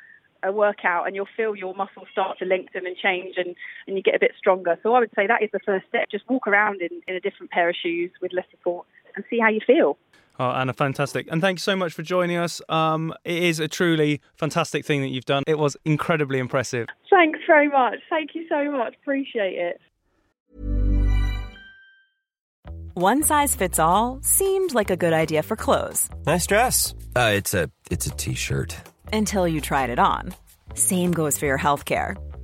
a 0.43 0.51
workout 0.51 1.07
and 1.07 1.15
you'll 1.15 1.27
feel 1.35 1.55
your 1.55 1.73
muscles 1.73 2.07
start 2.11 2.39
to 2.39 2.45
lengthen 2.45 2.85
and 2.85 2.95
change 2.95 3.35
and, 3.37 3.55
and 3.87 3.97
you 3.97 4.03
get 4.03 4.15
a 4.15 4.19
bit 4.19 4.31
stronger. 4.37 4.77
So 4.83 4.93
I 4.93 4.99
would 4.99 5.11
say 5.15 5.27
that 5.27 5.43
is 5.43 5.49
the 5.51 5.59
first 5.59 5.87
step. 5.87 6.09
Just 6.09 6.29
walk 6.29 6.47
around 6.47 6.81
in, 6.81 7.01
in 7.07 7.15
a 7.15 7.19
different 7.19 7.51
pair 7.51 7.69
of 7.69 7.75
shoes 7.75 8.11
with 8.21 8.33
less 8.33 8.45
support 8.51 8.85
and 9.17 9.25
see 9.29 9.39
how 9.39 9.49
you 9.49 9.59
feel. 9.67 9.97
Oh, 10.39 10.51
Anna, 10.51 10.71
fantastic. 10.71 11.27
And 11.31 11.41
thank 11.41 11.57
you 11.57 11.61
so 11.61 11.75
much 11.75 11.91
for 11.93 12.03
joining 12.03 12.37
us. 12.37 12.61
Um, 12.69 13.11
it 13.25 13.41
is 13.41 13.59
a 13.59 13.67
truly 13.67 14.21
fantastic 14.35 14.85
thing 14.85 15.01
that 15.01 15.07
you've 15.07 15.25
done. 15.25 15.43
It 15.47 15.57
was 15.57 15.75
incredibly 15.83 16.37
impressive. 16.39 16.87
Thanks 17.09 17.39
very 17.47 17.67
much. 17.67 17.95
Thank 18.09 18.35
you 18.35 18.45
so 18.47 18.71
much. 18.71 18.93
Appreciate 19.01 19.57
it. 19.57 19.81
One 22.93 23.21
size 23.23 23.55
fits 23.55 23.79
all 23.79 24.19
seemed 24.21 24.73
like 24.73 24.89
a 24.89 24.97
good 24.97 25.13
idea 25.13 25.43
for 25.43 25.55
clothes 25.55 26.09
Nice 26.25 26.47
dress. 26.47 26.95
Uh, 27.15 27.31
it's 27.35 27.53
a 27.53 27.69
it's 27.91 28.07
a 28.07 28.11
t-shirt. 28.11 28.75
until 29.13 29.47
you 29.47 29.61
tried 29.61 29.89
it 29.89 29.99
on. 29.99 30.33
Same 30.73 31.11
goes 31.11 31.37
for 31.37 31.45
your 31.45 31.57
healthcare. 31.59 32.15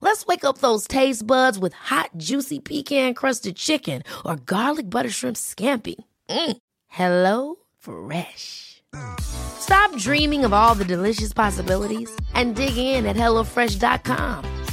Let's 0.00 0.26
wake 0.26 0.44
up 0.44 0.58
those 0.58 0.86
taste 0.86 1.26
buds 1.26 1.58
with 1.58 1.72
hot, 1.72 2.10
juicy 2.16 2.60
pecan 2.60 3.14
crusted 3.14 3.56
chicken 3.56 4.02
or 4.24 4.36
garlic 4.36 4.88
butter 4.90 5.10
shrimp 5.10 5.36
scampi. 5.36 5.96
Mm. 6.28 6.56
Hello 6.88 7.56
Fresh. 7.78 8.82
Stop 9.20 9.96
dreaming 9.96 10.44
of 10.44 10.52
all 10.52 10.74
the 10.74 10.84
delicious 10.84 11.32
possibilities 11.32 12.14
and 12.34 12.54
dig 12.54 12.76
in 12.76 13.04
at 13.06 13.16
HelloFresh.com. 13.16 14.64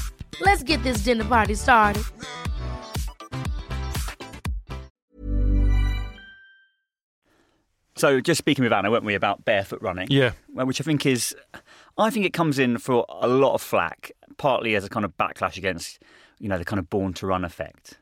Let's 0.41 0.63
get 0.63 0.81
this 0.83 0.99
dinner 0.99 1.25
party 1.25 1.55
started. 1.55 2.03
So, 7.95 8.19
just 8.19 8.39
speaking 8.39 8.63
with 8.63 8.73
Anna, 8.73 8.91
weren't 8.91 9.05
we, 9.05 9.13
about 9.13 9.45
barefoot 9.45 9.81
running? 9.81 10.07
Yeah. 10.09 10.31
Which 10.53 10.81
I 10.81 10.83
think 10.83 11.05
is, 11.05 11.35
I 11.97 12.09
think 12.09 12.25
it 12.25 12.33
comes 12.33 12.59
in 12.59 12.77
for 12.77 13.05
a 13.07 13.27
lot 13.27 13.53
of 13.53 13.61
flack, 13.61 14.11
partly 14.37 14.75
as 14.75 14.83
a 14.85 14.89
kind 14.89 15.05
of 15.05 15.15
backlash 15.17 15.57
against, 15.57 15.99
you 16.39 16.49
know, 16.49 16.57
the 16.57 16.65
kind 16.65 16.79
of 16.79 16.89
born 16.89 17.13
to 17.13 17.27
run 17.27 17.43
effect. 17.45 17.97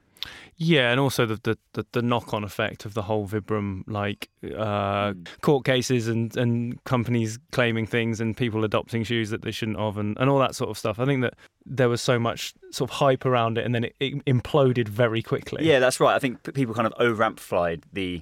Yeah, 0.58 0.92
and 0.92 1.00
also 1.00 1.26
the 1.26 1.40
the, 1.42 1.58
the, 1.74 1.86
the 1.94 2.02
knock 2.04 2.32
on 2.36 2.44
effect 2.44 2.86
of 2.86 2.94
the 2.94 3.02
whole 3.02 3.28
Vibram 3.28 3.82
like 3.88 4.30
uh, 4.56 5.14
court 5.42 5.66
cases 5.66 6.08
and, 6.08 6.36
and 6.38 6.84
companies 6.84 7.40
claiming 7.52 7.88
things 7.88 8.22
and 8.22 8.38
people 8.38 8.64
adopting 8.64 9.04
shoes 9.04 9.32
that 9.32 9.42
they 9.42 9.50
shouldn't 9.50 9.80
have 9.80 9.98
and, 9.98 10.16
and 10.20 10.30
all 10.30 10.38
that 10.38 10.54
sort 10.54 10.70
of 10.70 10.78
stuff. 10.78 11.00
I 11.00 11.06
think 11.06 11.22
that 11.24 11.34
there 11.66 11.90
was 11.90 12.02
so 12.02 12.20
much 12.20 12.54
sort 12.70 12.92
of 12.92 12.98
hype 12.98 13.26
around 13.26 13.58
it 13.58 13.66
and 13.66 13.74
then 13.74 13.86
it, 13.86 13.96
it 14.00 14.24
imploded 14.26 14.88
very 14.88 15.24
quickly. 15.24 15.66
Yeah, 15.68 15.80
that's 15.80 16.00
right. 16.00 16.14
I 16.14 16.20
think 16.20 16.54
people 16.54 16.76
kind 16.76 16.86
of 16.86 16.94
over 17.00 17.24
amplified 17.24 17.84
the 17.92 18.22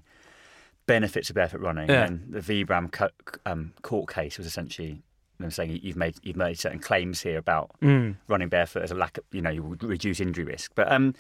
benefits 0.86 1.30
of 1.30 1.36
barefoot 1.36 1.60
running, 1.62 1.90
Yeah. 1.90 2.06
and 2.06 2.32
the 2.32 2.40
Vibram 2.40 2.92
co- 2.92 3.10
um, 3.46 3.74
court 3.82 4.10
case 4.14 4.38
was 4.38 4.48
essentially 4.48 5.02
them 5.44 5.52
saying 5.52 5.80
you've 5.82 5.96
made 5.96 6.16
you've 6.24 6.36
made 6.36 6.60
certain 6.60 6.80
claims 6.80 7.22
here 7.22 7.38
about 7.38 7.72
Mm. 7.82 8.16
running 8.28 8.50
barefoot 8.50 8.84
as 8.84 8.92
a 8.92 8.96
lack 8.96 9.18
of 9.18 9.24
you 9.32 9.42
know 9.42 9.50
you 9.50 9.64
would 9.64 9.84
reduce 9.84 10.20
injury 10.20 10.44
risk. 10.46 10.72
But 10.76 10.92
um, 10.92 11.14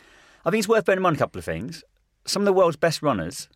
I 0.45 0.49
think 0.51 0.59
it's 0.59 0.67
worth 0.69 0.85
bearing 0.85 0.97
in 0.99 1.03
mind 1.03 1.15
a 1.15 1.19
couple 1.19 1.39
of 1.39 1.45
things. 1.45 1.83
Some 2.25 2.41
of 2.41 2.45
the 2.45 2.53
world's 2.53 2.77
best 2.77 3.01
runners 3.01 3.47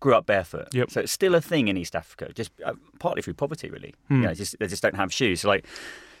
grew 0.00 0.14
up 0.14 0.26
barefoot, 0.26 0.68
Yep. 0.72 0.90
so 0.90 1.00
it's 1.00 1.12
still 1.12 1.34
a 1.34 1.40
thing 1.40 1.68
in 1.68 1.76
East 1.76 1.94
Africa, 1.94 2.32
just 2.32 2.50
uh, 2.64 2.72
partly 3.00 3.22
through 3.22 3.34
poverty, 3.34 3.68
really. 3.70 3.94
Hmm. 4.08 4.14
You 4.16 4.26
know, 4.28 4.34
just 4.34 4.58
they 4.58 4.66
just 4.66 4.82
don't 4.82 4.96
have 4.96 5.12
shoes. 5.12 5.42
So 5.42 5.48
like 5.48 5.66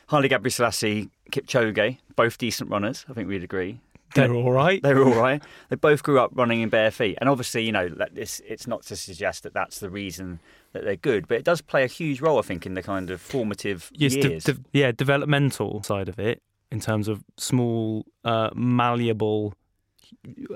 Haile 0.08 0.28
Gebrselassie, 0.28 1.08
Kipchoge, 1.30 1.98
both 2.16 2.36
decent 2.38 2.70
runners. 2.70 3.06
I 3.08 3.12
think 3.14 3.28
we'd 3.28 3.44
agree. 3.44 3.80
They're 4.16 4.34
all 4.34 4.50
right. 4.50 4.82
They're 4.82 5.02
all 5.04 5.14
right. 5.14 5.40
They 5.68 5.76
both 5.76 6.02
grew 6.02 6.18
up 6.18 6.32
running 6.34 6.60
in 6.62 6.68
bare 6.68 6.90
feet, 6.90 7.16
and 7.20 7.28
obviously, 7.28 7.62
you 7.64 7.70
know, 7.72 7.88
that 7.90 8.14
this 8.16 8.40
it's 8.46 8.66
not 8.66 8.82
to 8.86 8.96
suggest 8.96 9.44
that 9.44 9.54
that's 9.54 9.78
the 9.78 9.88
reason 9.88 10.40
that 10.72 10.84
they're 10.84 10.96
good, 10.96 11.26
but 11.28 11.36
it 11.38 11.44
does 11.44 11.60
play 11.60 11.82
a 11.84 11.86
huge 11.88 12.20
role, 12.20 12.38
I 12.38 12.42
think, 12.42 12.64
in 12.66 12.74
the 12.74 12.82
kind 12.82 13.10
of 13.10 13.20
formative 13.20 13.90
Yes, 13.94 14.14
years. 14.14 14.44
de- 14.44 14.58
yeah, 14.72 14.92
developmental 14.92 15.82
side 15.82 16.08
of 16.08 16.18
it 16.18 16.42
in 16.70 16.78
terms 16.80 17.08
of 17.08 17.24
small, 17.36 18.06
uh, 18.24 18.50
malleable 18.54 19.54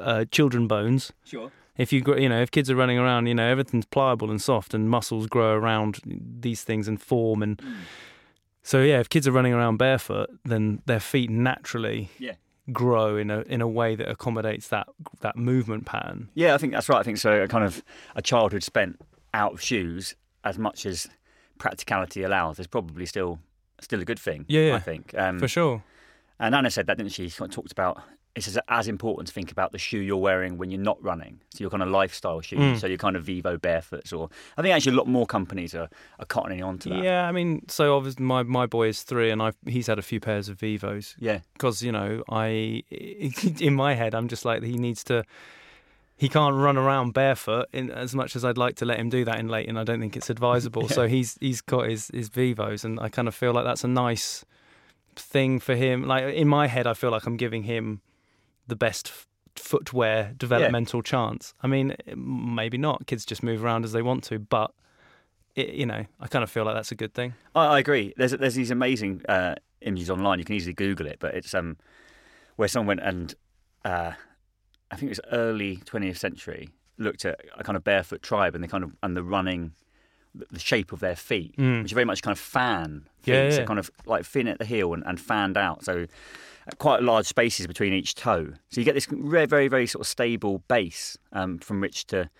uh, 0.01 0.25
children 0.31 0.67
bones. 0.67 1.13
sure. 1.25 1.51
If 1.77 1.93
you 1.93 2.01
gr- 2.03 2.19
you 2.19 2.29
know 2.29 2.41
if 2.41 2.53
kids 2.53 2.71
are 2.71 2.77
running 2.77 2.99
around, 2.99 3.27
you 3.27 3.35
know 3.35 3.49
everything's 3.49 3.85
pliable 3.87 4.31
and 4.31 4.41
soft, 4.41 4.75
and 4.75 4.89
muscles 4.89 5.27
grow 5.27 5.55
around 5.55 5.99
these 6.07 6.63
things 6.63 6.87
and 6.87 7.03
form. 7.03 7.43
And 7.43 7.61
so 8.63 8.81
yeah, 8.83 9.01
if 9.01 9.09
kids 9.09 9.27
are 9.27 9.33
running 9.33 9.53
around 9.53 9.79
barefoot, 9.79 10.31
then 10.45 10.83
their 10.87 11.01
feet 11.01 11.31
naturally 11.31 12.11
Yeah. 12.21 12.35
grow 12.73 13.17
in 13.17 13.29
a 13.29 13.41
in 13.41 13.61
a 13.61 13.67
way 13.67 13.97
that 13.97 14.09
accommodates 14.09 14.69
that 14.69 14.87
that 15.21 15.37
movement 15.37 15.85
pattern. 15.85 16.29
Yeah, 16.35 16.55
I 16.55 16.59
think 16.59 16.73
that's 16.73 16.89
right. 16.89 17.01
I 17.01 17.03
think 17.03 17.19
so. 17.19 17.43
A 17.43 17.49
kind 17.49 17.65
of 17.65 17.83
a 18.15 18.23
childhood 18.23 18.63
spent 18.63 19.01
out 19.35 19.53
of 19.53 19.61
shoes, 19.61 20.15
as 20.45 20.59
much 20.59 20.87
as 20.87 21.09
practicality 21.59 22.23
allows, 22.23 22.59
is 22.59 22.67
probably 22.67 23.05
still 23.05 23.39
still 23.81 24.01
a 24.01 24.05
good 24.05 24.19
thing. 24.19 24.47
Yeah, 24.49 24.69
yeah. 24.69 24.75
I 24.77 24.81
think 24.81 25.15
um, 25.19 25.39
For 25.39 25.49
sure. 25.49 25.83
And 26.41 26.55
Anna 26.55 26.71
said 26.71 26.87
that, 26.87 26.97
didn't 26.97 27.13
she? 27.13 27.29
She 27.29 27.37
kind 27.37 27.51
of 27.51 27.55
talked 27.55 27.73
about 27.73 28.03
it's 28.35 28.49
as, 28.49 28.59
as 28.69 28.89
important 28.89 29.29
to 29.29 29.35
think 29.35 29.53
about 29.53 29.71
the 29.71 29.79
shoe 29.79 29.99
you're 29.99 30.17
wearing 30.17 30.59
when 30.59 30.71
you're 30.71 30.81
not 30.81 31.01
running. 31.03 31.41
So 31.51 31.61
your 31.61 31.71
kind 31.71 31.83
of 31.83 31.89
lifestyle 31.89 32.41
shoes. 32.41 32.59
Mm. 32.59 32.81
So 32.81 32.87
your 32.89 32.99
kind 32.99 33.15
of 33.15 33.23
Vivo 33.23 33.57
barefoots, 33.59 34.13
or 34.13 34.29
I 34.57 34.63
think 34.63 34.75
actually 34.75 34.95
a 34.95 34.97
lot 34.97 35.07
more 35.07 35.27
companies 35.27 35.75
are, 35.75 35.89
are 36.19 36.27
cottoning 36.27 36.65
on 36.65 36.79
to 36.79 36.89
that. 36.89 37.03
Yeah, 37.03 37.29
I 37.29 37.33
mean, 37.33 37.63
so 37.69 37.97
obviously 37.97 38.25
my, 38.25 38.43
my 38.43 38.67
boy 38.67 38.89
is 38.89 39.03
three, 39.03 39.31
and 39.31 39.41
I've 39.41 39.57
he's 39.67 39.87
had 39.87 39.99
a 39.99 40.03
few 40.03 40.19
pairs 40.19 40.49
of 40.49 40.59
Vivos. 40.59 41.15
Yeah. 41.19 41.41
because 41.53 41.83
you 41.83 41.93
know 41.93 42.25
I 42.29 42.83
in 43.61 43.75
my 43.75 43.95
head 43.95 44.15
I'm 44.15 44.29
just 44.29 44.45
like 44.45 44.63
he 44.63 44.77
needs 44.77 45.05
to. 45.05 45.25
He 46.17 46.29
can't 46.29 46.55
run 46.55 46.77
around 46.77 47.13
barefoot 47.13 47.67
in, 47.73 47.91
as 47.91 48.15
much 48.15 48.37
as 48.37 48.45
I'd 48.45 48.57
like 48.57 48.77
to 48.77 48.85
let 48.85 48.99
him 49.01 49.09
do 49.09 49.25
that 49.25 49.39
in 49.41 49.49
Leighton. 49.49 49.77
I 49.77 49.85
don't 49.85 50.01
think 50.01 50.17
it's 50.17 50.31
advisable. 50.31 50.89
So 50.95 51.09
he's 51.09 51.37
he's 51.41 51.61
got 51.61 51.89
his 51.89 52.09
his 52.15 52.29
Vivos, 52.29 52.85
and 52.85 53.01
I 53.01 53.09
kind 53.09 53.27
of 53.29 53.35
feel 53.35 53.53
like 53.53 53.65
that's 53.65 53.85
a 53.85 53.89
nice 53.89 54.45
thing 55.17 55.59
for 55.61 55.75
him. 55.75 56.05
Like 56.07 56.35
in 56.35 56.49
my 56.49 56.67
head, 56.69 56.87
I 56.87 56.95
feel 56.95 57.11
like 57.11 57.27
I'm 57.27 57.37
giving 57.37 57.65
him 57.65 58.01
the 58.67 58.77
best 58.77 59.09
f- 59.09 59.27
footwear 59.57 60.33
developmental 60.37 61.03
chance. 61.03 61.53
I 61.63 61.67
mean, 61.67 61.97
maybe 62.15 62.79
not. 62.79 63.07
Kids 63.07 63.25
just 63.27 63.43
move 63.43 63.65
around 63.65 63.85
as 63.85 63.93
they 63.93 64.03
want 64.03 64.25
to, 64.25 64.39
but 64.39 64.73
it, 65.57 65.71
you 65.75 65.87
know, 65.87 66.05
I 66.21 66.27
kind 66.29 66.43
of 66.43 66.51
feel 66.51 66.65
like 66.65 66.75
that's 66.75 66.93
a 66.93 66.97
good 66.97 67.15
thing. 67.15 67.35
I, 67.55 67.67
I 67.67 67.79
agree. 67.81 68.15
There's 68.17 68.33
there's 68.33 68.55
these 68.55 68.71
amazing 68.71 69.23
uh, 69.29 69.57
images 69.81 70.11
online. 70.11 70.39
You 70.39 70.45
can 70.45 70.55
easily 70.55 70.75
Google 70.75 71.07
it, 71.07 71.19
but 71.19 71.35
it's 71.35 71.55
um 71.55 71.77
where 72.57 72.69
someone 72.69 72.99
went 72.99 73.09
and 73.09 73.35
uh, 73.85 74.13
I 74.95 74.97
think 74.97 75.09
it 75.11 75.19
was 75.19 75.21
early 75.33 75.77
20th 75.85 76.17
century 76.19 76.71
looked 76.99 77.25
at 77.25 77.41
a 77.59 77.65
kind 77.65 77.77
of 77.77 77.83
barefoot 77.85 78.23
tribe 78.23 78.55
and 78.55 78.63
the 78.63 78.69
kind 78.69 78.85
of 78.85 78.93
and 79.03 79.17
the 79.17 79.23
running 79.23 79.73
the 80.51 80.59
shape 80.59 80.93
of 80.93 80.99
their 81.01 81.15
feet, 81.17 81.57
Mm. 81.57 81.83
which 81.83 81.93
are 81.93 81.95
very 81.95 82.05
much 82.05 82.21
kind 82.23 82.33
of 82.33 82.39
fan 82.41 83.07
feet, 83.23 83.33
Yeah, 83.33 83.51
so 83.51 83.65
kind 83.65 83.79
of 83.79 83.91
like 84.07 84.25
thin 84.25 84.49
at 84.49 84.59
the 84.59 84.65
heel 84.65 84.93
and, 84.95 85.03
and 85.07 85.21
fanned 85.21 85.57
out. 85.57 85.85
So 85.85 86.07
uh, 86.67 86.71
quite 86.79 87.03
large 87.03 87.27
spaces 87.27 87.67
between 87.69 87.93
each 87.93 88.15
toe. 88.17 88.53
So 88.71 88.81
you 88.81 88.85
get 88.85 88.95
this 88.95 89.07
very, 89.07 89.47
very, 89.47 89.69
very 89.69 89.87
sort 89.87 90.01
of 90.01 90.09
stable 90.09 90.63
base 90.67 91.17
um, 91.33 91.59
from 91.59 91.81
which 91.81 92.07
to 92.09 92.31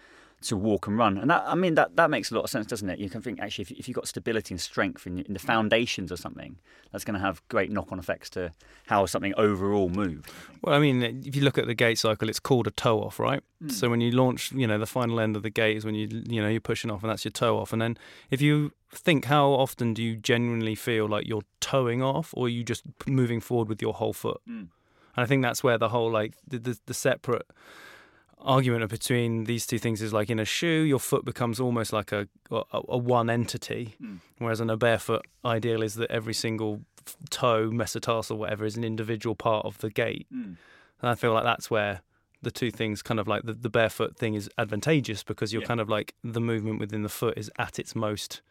to 0.45 0.57
walk 0.57 0.87
and 0.87 0.99
run. 0.99 1.19
And 1.19 1.31
that, 1.31 1.45
I 1.47 1.55
mean, 1.55 1.75
that, 1.75 1.97
that 1.97 2.11
makes 2.11 2.31
a 2.31 2.35
lot 2.35 2.45
of 2.45 2.51
sense, 2.51 2.67
doesn't 2.67 2.89
it? 2.89 2.99
You 2.99 3.11
can 3.11 3.21
think 3.21 3.41
actually, 3.41 3.63
if, 3.63 3.71
if 3.73 3.89
you've 3.89 3.95
got 3.95 4.09
stability 4.09 4.55
and 4.55 4.61
strength 4.61 5.07
in, 5.07 5.21
in 5.21 5.33
the 5.33 5.39
foundations 5.39 6.13
or 6.13 6.17
something, 6.17 6.57
that's 6.93 7.05
going 7.05 7.15
to 7.15 7.21
have 7.21 7.47
great 7.49 7.71
knock-on 7.71 7.99
effects 7.99 8.31
to 8.31 8.53
how 8.87 9.07
something 9.07 9.35
overall 9.37 9.89
moves. 9.89 10.29
Well, 10.63 10.75
I 10.75 10.79
mean, 10.79 11.03
if 11.03 11.35
you 11.35 11.43
look 11.43 11.59
at 11.59 11.67
the 11.67 11.75
gait 11.75 11.99
cycle, 11.99 12.29
it's 12.29 12.41
called 12.41 12.67
a 12.67 12.71
toe 12.71 13.01
off, 13.01 13.19
right? 13.19 13.43
Hmm. 13.61 13.69
So 13.69 13.91
when 13.91 14.01
you 14.01 14.11
launch, 14.11 14.53
you 14.53 14.67
know, 14.67 14.79
the 14.79 14.87
final 14.87 15.21
end 15.21 15.37
of 15.37 15.43
the 15.43 15.51
gait 15.51 15.77
is 15.77 15.85
when 15.85 15.95
you, 15.95 16.09
you 16.29 16.43
know, 16.43 16.49
you're 16.49 16.61
pushing 16.61 16.91
off, 16.91 17.03
and 17.03 17.11
that's 17.11 17.25
your 17.25 17.33
toe 17.33 17.59
off. 17.59 17.73
And 17.73 17.81
then 17.81 17.97
if 18.31 18.41
you 18.41 18.73
think, 18.93 19.25
how 19.25 19.49
often 19.49 19.95
do 19.95 20.03
you 20.03 20.17
genuinely 20.17 20.75
feel 20.75 21.09
like 21.09 21.27
you're 21.27 21.43
toeing 21.61 22.03
off, 22.03 22.33
or 22.37 22.47
are 22.47 22.51
you 22.51 22.63
just 22.63 22.85
moving 23.07 23.41
forward 23.41 23.69
with 23.69 23.83
your 23.83 23.95
whole 23.95 24.13
foot? 24.13 24.41
Hmm. 24.47 24.65
And 25.17 25.23
I 25.23 25.27
think 25.27 25.43
that's 25.43 25.63
where 25.63 25.79
the 25.79 25.91
whole 25.91 26.11
like 26.11 26.35
the, 26.47 26.59
the, 26.59 26.79
the 26.87 26.95
separate 26.95 27.47
argument 28.39 28.91
between 28.91 29.45
these 29.45 29.67
two 29.67 29.79
things 29.79 30.03
is 30.03 30.13
like 30.13 30.31
in 30.31 30.39
a 30.39 30.45
shoe, 30.45 30.83
your 30.83 30.99
foot 30.99 31.25
becomes 31.25 31.61
almost 31.61 31.93
like 31.93 32.13
a 32.13 32.29
a, 32.51 32.63
a 32.89 32.99
one 32.99 33.31
entity, 33.31 33.97
whereas 34.39 34.61
in 34.61 34.71
a 34.71 34.77
barefoot 34.77 35.27
ideal 35.45 35.83
is 35.83 35.95
that 35.95 36.11
every 36.11 36.35
single 36.35 36.83
toe, 37.31 37.71
metatarsal, 37.71 38.37
whatever, 38.39 38.65
is 38.65 38.77
an 38.77 38.85
individual 38.85 39.35
part 39.35 39.65
of 39.67 39.79
the 39.79 39.91
gait. 39.91 40.27
And 40.31 40.57
I 41.03 41.15
feel 41.15 41.33
like 41.33 41.45
that's 41.45 41.71
where 41.71 42.01
the 42.43 42.51
two 42.51 42.71
things 42.71 43.03
kind 43.03 43.19
of 43.19 43.27
like 43.27 43.43
the, 43.45 43.55
the 43.55 43.71
barefoot 43.71 44.17
thing 44.17 44.35
is 44.35 44.51
advantageous 44.59 45.23
because 45.23 45.53
you're 45.53 45.63
Yeah. 45.63 45.69
kind 45.69 45.81
of 45.81 45.89
like 45.89 46.15
the 46.23 46.41
movement 46.41 46.79
within 46.79 47.03
the 47.03 47.09
foot 47.09 47.39
is 47.39 47.51
at 47.59 47.79
its 47.79 47.95
most 47.97 48.43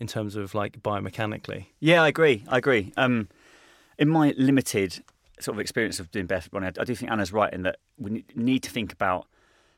in 0.00 0.06
terms 0.06 0.34
of 0.36 0.54
like 0.54 0.80
biomechanically. 0.82 1.66
Yeah, 1.80 2.02
I 2.02 2.08
agree. 2.08 2.44
I 2.48 2.58
agree. 2.58 2.92
Um, 2.96 3.28
in 3.98 4.08
my 4.08 4.32
limited 4.38 5.02
sort 5.42 5.56
of 5.56 5.60
experience 5.60 6.00
of 6.00 6.10
doing 6.10 6.26
barefoot 6.26 6.52
running, 6.52 6.72
I, 6.78 6.84
do 6.84 6.94
think 6.94 7.10
Anna's 7.10 7.32
right 7.32 7.52
in 7.52 7.62
that 7.62 7.76
we 7.96 8.24
need 8.34 8.62
to 8.64 8.70
think 8.70 8.92
about 8.92 9.26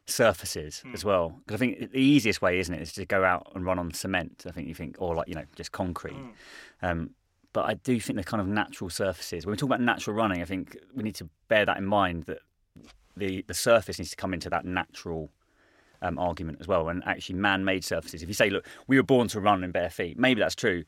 surfaces 0.06 0.82
as 0.92 1.04
well. 1.04 1.40
Because 1.44 1.54
I 1.54 1.58
think 1.58 1.92
the 1.92 2.00
easiest 2.00 2.42
way, 2.42 2.58
isn't 2.58 2.74
it, 2.74 2.82
is 2.82 2.92
to 2.94 3.04
go 3.04 3.24
out 3.24 3.50
and 3.54 3.64
run 3.64 3.78
on 3.78 3.92
cement. 3.92 4.44
I 4.48 4.50
think 4.50 4.68
you 4.68 4.74
think, 4.74 4.96
or 4.98 5.14
like 5.14 5.28
you 5.28 5.34
know, 5.34 5.44
just 5.56 5.72
concrete. 5.72 6.16
Um, 6.82 7.10
but 7.52 7.66
I 7.66 7.74
do 7.74 7.98
think 8.00 8.16
the 8.16 8.24
kind 8.24 8.40
of 8.40 8.46
natural 8.46 8.90
surfaces. 8.90 9.44
When 9.44 9.52
we 9.52 9.56
talk 9.56 9.68
about 9.68 9.80
natural 9.80 10.14
running, 10.14 10.40
I 10.40 10.44
think 10.44 10.76
we 10.94 11.02
need 11.02 11.16
to 11.16 11.28
bear 11.48 11.66
that 11.66 11.76
in 11.78 11.84
mind 11.84 12.24
that 12.24 12.38
the 13.16 13.44
the 13.46 13.54
surface 13.54 13.98
needs 13.98 14.10
to 14.10 14.16
come 14.16 14.34
into 14.34 14.50
that 14.50 14.64
natural 14.64 15.30
um, 16.02 16.18
argument 16.18 16.58
as 16.60 16.68
well. 16.68 16.88
And 16.88 17.02
actually, 17.06 17.36
man-made 17.36 17.84
surfaces. 17.84 18.22
If 18.22 18.28
you 18.28 18.34
say, 18.34 18.50
look, 18.50 18.66
we 18.86 18.96
were 18.96 19.02
born 19.02 19.28
to 19.28 19.40
run 19.40 19.64
in 19.64 19.70
bare 19.72 19.90
feet, 19.90 20.18
maybe 20.18 20.40
that's 20.40 20.54
true, 20.54 20.84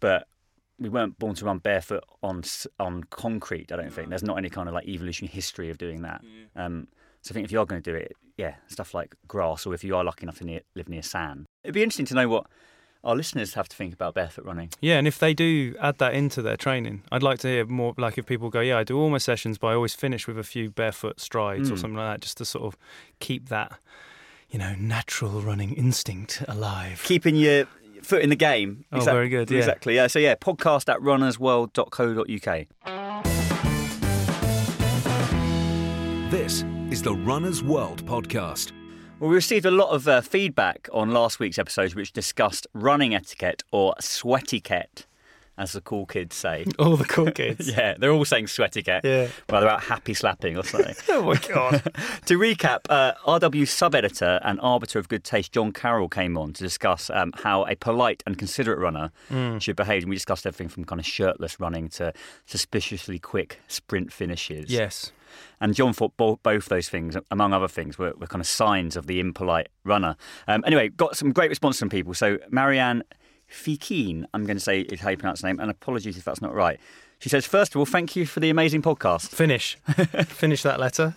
but 0.00 0.26
we 0.80 0.88
weren't 0.88 1.18
born 1.18 1.34
to 1.36 1.44
run 1.44 1.58
barefoot 1.58 2.02
on 2.22 2.42
on 2.78 3.04
concrete. 3.04 3.70
I 3.70 3.76
don't 3.76 3.92
think 3.92 4.08
there's 4.08 4.22
not 4.22 4.38
any 4.38 4.48
kind 4.50 4.68
of 4.68 4.74
like 4.74 4.88
evolutionary 4.88 5.32
history 5.32 5.70
of 5.70 5.78
doing 5.78 6.02
that. 6.02 6.22
Um, 6.56 6.88
so 7.22 7.32
I 7.32 7.34
think 7.34 7.44
if 7.44 7.52
you 7.52 7.60
are 7.60 7.66
going 7.66 7.82
to 7.82 7.90
do 7.92 7.96
it, 7.96 8.12
yeah, 8.38 8.54
stuff 8.66 8.94
like 8.94 9.14
grass, 9.28 9.66
or 9.66 9.74
if 9.74 9.84
you 9.84 9.94
are 9.94 10.02
lucky 10.02 10.22
enough 10.22 10.38
to 10.38 10.44
near, 10.44 10.60
live 10.74 10.88
near 10.88 11.02
sand, 11.02 11.44
it'd 11.62 11.74
be 11.74 11.82
interesting 11.82 12.06
to 12.06 12.14
know 12.14 12.28
what 12.28 12.46
our 13.04 13.14
listeners 13.14 13.54
have 13.54 13.68
to 13.68 13.76
think 13.76 13.92
about 13.94 14.14
barefoot 14.14 14.44
running. 14.44 14.70
Yeah, 14.80 14.96
and 14.98 15.06
if 15.06 15.18
they 15.18 15.32
do 15.34 15.74
add 15.80 15.98
that 15.98 16.14
into 16.14 16.40
their 16.42 16.56
training, 16.56 17.02
I'd 17.12 17.22
like 17.22 17.38
to 17.40 17.48
hear 17.48 17.66
more. 17.66 17.94
Like 17.98 18.16
if 18.18 18.24
people 18.26 18.48
go, 18.50 18.60
yeah, 18.60 18.78
I 18.78 18.84
do 18.84 18.98
all 18.98 19.10
my 19.10 19.18
sessions, 19.18 19.58
but 19.58 19.68
I 19.68 19.74
always 19.74 19.94
finish 19.94 20.26
with 20.26 20.38
a 20.38 20.42
few 20.42 20.70
barefoot 20.70 21.20
strides 21.20 21.70
or 21.70 21.74
Mm. 21.74 21.78
something 21.80 21.96
like 21.96 22.14
that, 22.14 22.20
just 22.22 22.38
to 22.38 22.44
sort 22.44 22.64
of 22.64 22.78
keep 23.18 23.48
that, 23.50 23.78
you 24.50 24.58
know, 24.58 24.74
natural 24.78 25.40
running 25.42 25.72
instinct 25.74 26.42
alive. 26.48 27.02
Keeping 27.04 27.36
your 27.36 27.66
foot 28.04 28.22
in 28.22 28.30
the 28.30 28.36
game. 28.36 28.84
Oh, 28.92 29.00
very 29.00 29.28
good, 29.28 29.50
yeah. 29.50 29.58
Exactly. 29.58 29.94
Yeah. 29.94 30.06
So 30.06 30.18
yeah, 30.18 30.34
podcast 30.34 30.88
at 30.92 31.00
runnersworld.co.uk. 31.00 32.66
This 36.30 36.64
is 36.90 37.02
the 37.02 37.14
Runner's 37.14 37.62
World 37.62 38.06
podcast. 38.06 38.72
Well, 39.18 39.28
we 39.28 39.36
received 39.36 39.66
a 39.66 39.70
lot 39.70 39.90
of 39.90 40.08
uh, 40.08 40.22
feedback 40.22 40.88
on 40.92 41.10
last 41.10 41.38
week's 41.40 41.58
episode, 41.58 41.94
which 41.94 42.12
discussed 42.12 42.66
running 42.72 43.14
etiquette 43.14 43.62
or 43.70 43.94
sweaty 44.00 44.60
sweatiquette, 44.60 45.04
as 45.60 45.72
the 45.72 45.80
cool 45.80 46.06
kids 46.06 46.34
say. 46.34 46.64
All 46.78 46.96
the 46.96 47.04
cool 47.04 47.30
kids. 47.30 47.68
yeah, 47.76 47.94
they're 47.98 48.10
all 48.12 48.24
saying 48.24 48.46
sweatiquette. 48.46 49.02
Yeah. 49.04 49.28
Well, 49.48 49.60
they're 49.60 49.70
out 49.70 49.82
happy 49.84 50.14
slapping 50.14 50.56
or 50.56 50.64
something. 50.64 50.94
Oh 51.10 51.22
my 51.22 51.34
god. 51.36 51.82
to 52.26 52.38
recap, 52.38 52.80
uh, 52.88 53.12
RW 53.26 53.68
sub 53.68 53.94
editor 53.94 54.40
and 54.42 54.58
arbiter 54.62 54.98
of 54.98 55.08
good 55.08 55.22
taste 55.22 55.52
John 55.52 55.70
Carroll 55.72 56.08
came 56.08 56.36
on 56.38 56.52
to 56.54 56.62
discuss 56.64 57.10
um, 57.10 57.32
how 57.44 57.64
a 57.66 57.76
polite 57.76 58.22
and 58.26 58.38
considerate 58.38 58.78
runner 58.78 59.12
Mm. 59.30 59.60
should 59.60 59.76
behave. 59.76 60.02
And 60.04 60.10
we 60.10 60.16
discussed 60.16 60.46
everything 60.46 60.68
from 60.68 60.84
kind 60.84 60.98
of 61.00 61.06
shirtless 61.06 61.60
running 61.60 61.88
to 61.90 62.12
suspiciously 62.46 63.18
quick 63.18 63.60
sprint 63.68 64.12
finishes. 64.12 64.70
yes. 64.70 65.12
And 65.60 65.74
John 65.76 65.92
thought 65.92 66.16
bo- 66.16 66.40
both 66.42 66.66
those 66.66 66.88
things, 66.88 67.16
among 67.30 67.52
other 67.52 67.68
things, 67.68 67.96
were, 67.98 68.12
were 68.18 68.26
kind 68.26 68.40
of 68.40 68.46
signs 68.48 68.96
of 68.96 69.06
the 69.06 69.20
impolite 69.20 69.68
runner. 69.84 70.16
Um, 70.48 70.64
anyway, 70.66 70.88
got 70.88 71.16
some 71.16 71.32
great 71.32 71.50
response 71.50 71.78
from 71.78 71.88
people. 71.88 72.14
So 72.14 72.38
Marianne 72.50 73.04
Fikeen, 73.50 74.24
I'm 74.32 74.44
going 74.44 74.56
to 74.56 74.62
say 74.62 74.80
is 74.80 75.00
how 75.00 75.10
you 75.10 75.16
pronounce 75.16 75.42
the 75.42 75.48
name, 75.48 75.60
and 75.60 75.70
apologies 75.70 76.16
if 76.16 76.24
that's 76.24 76.40
not 76.40 76.54
right. 76.54 76.78
She 77.18 77.28
says, 77.28 77.44
first 77.44 77.74
of 77.74 77.78
all, 77.78 77.86
thank 77.86 78.16
you 78.16 78.24
for 78.24 78.40
the 78.40 78.48
amazing 78.48 78.82
podcast. 78.82 79.28
Finish. 79.28 79.76
Finish 80.26 80.62
that 80.62 80.80
letter. 80.80 81.14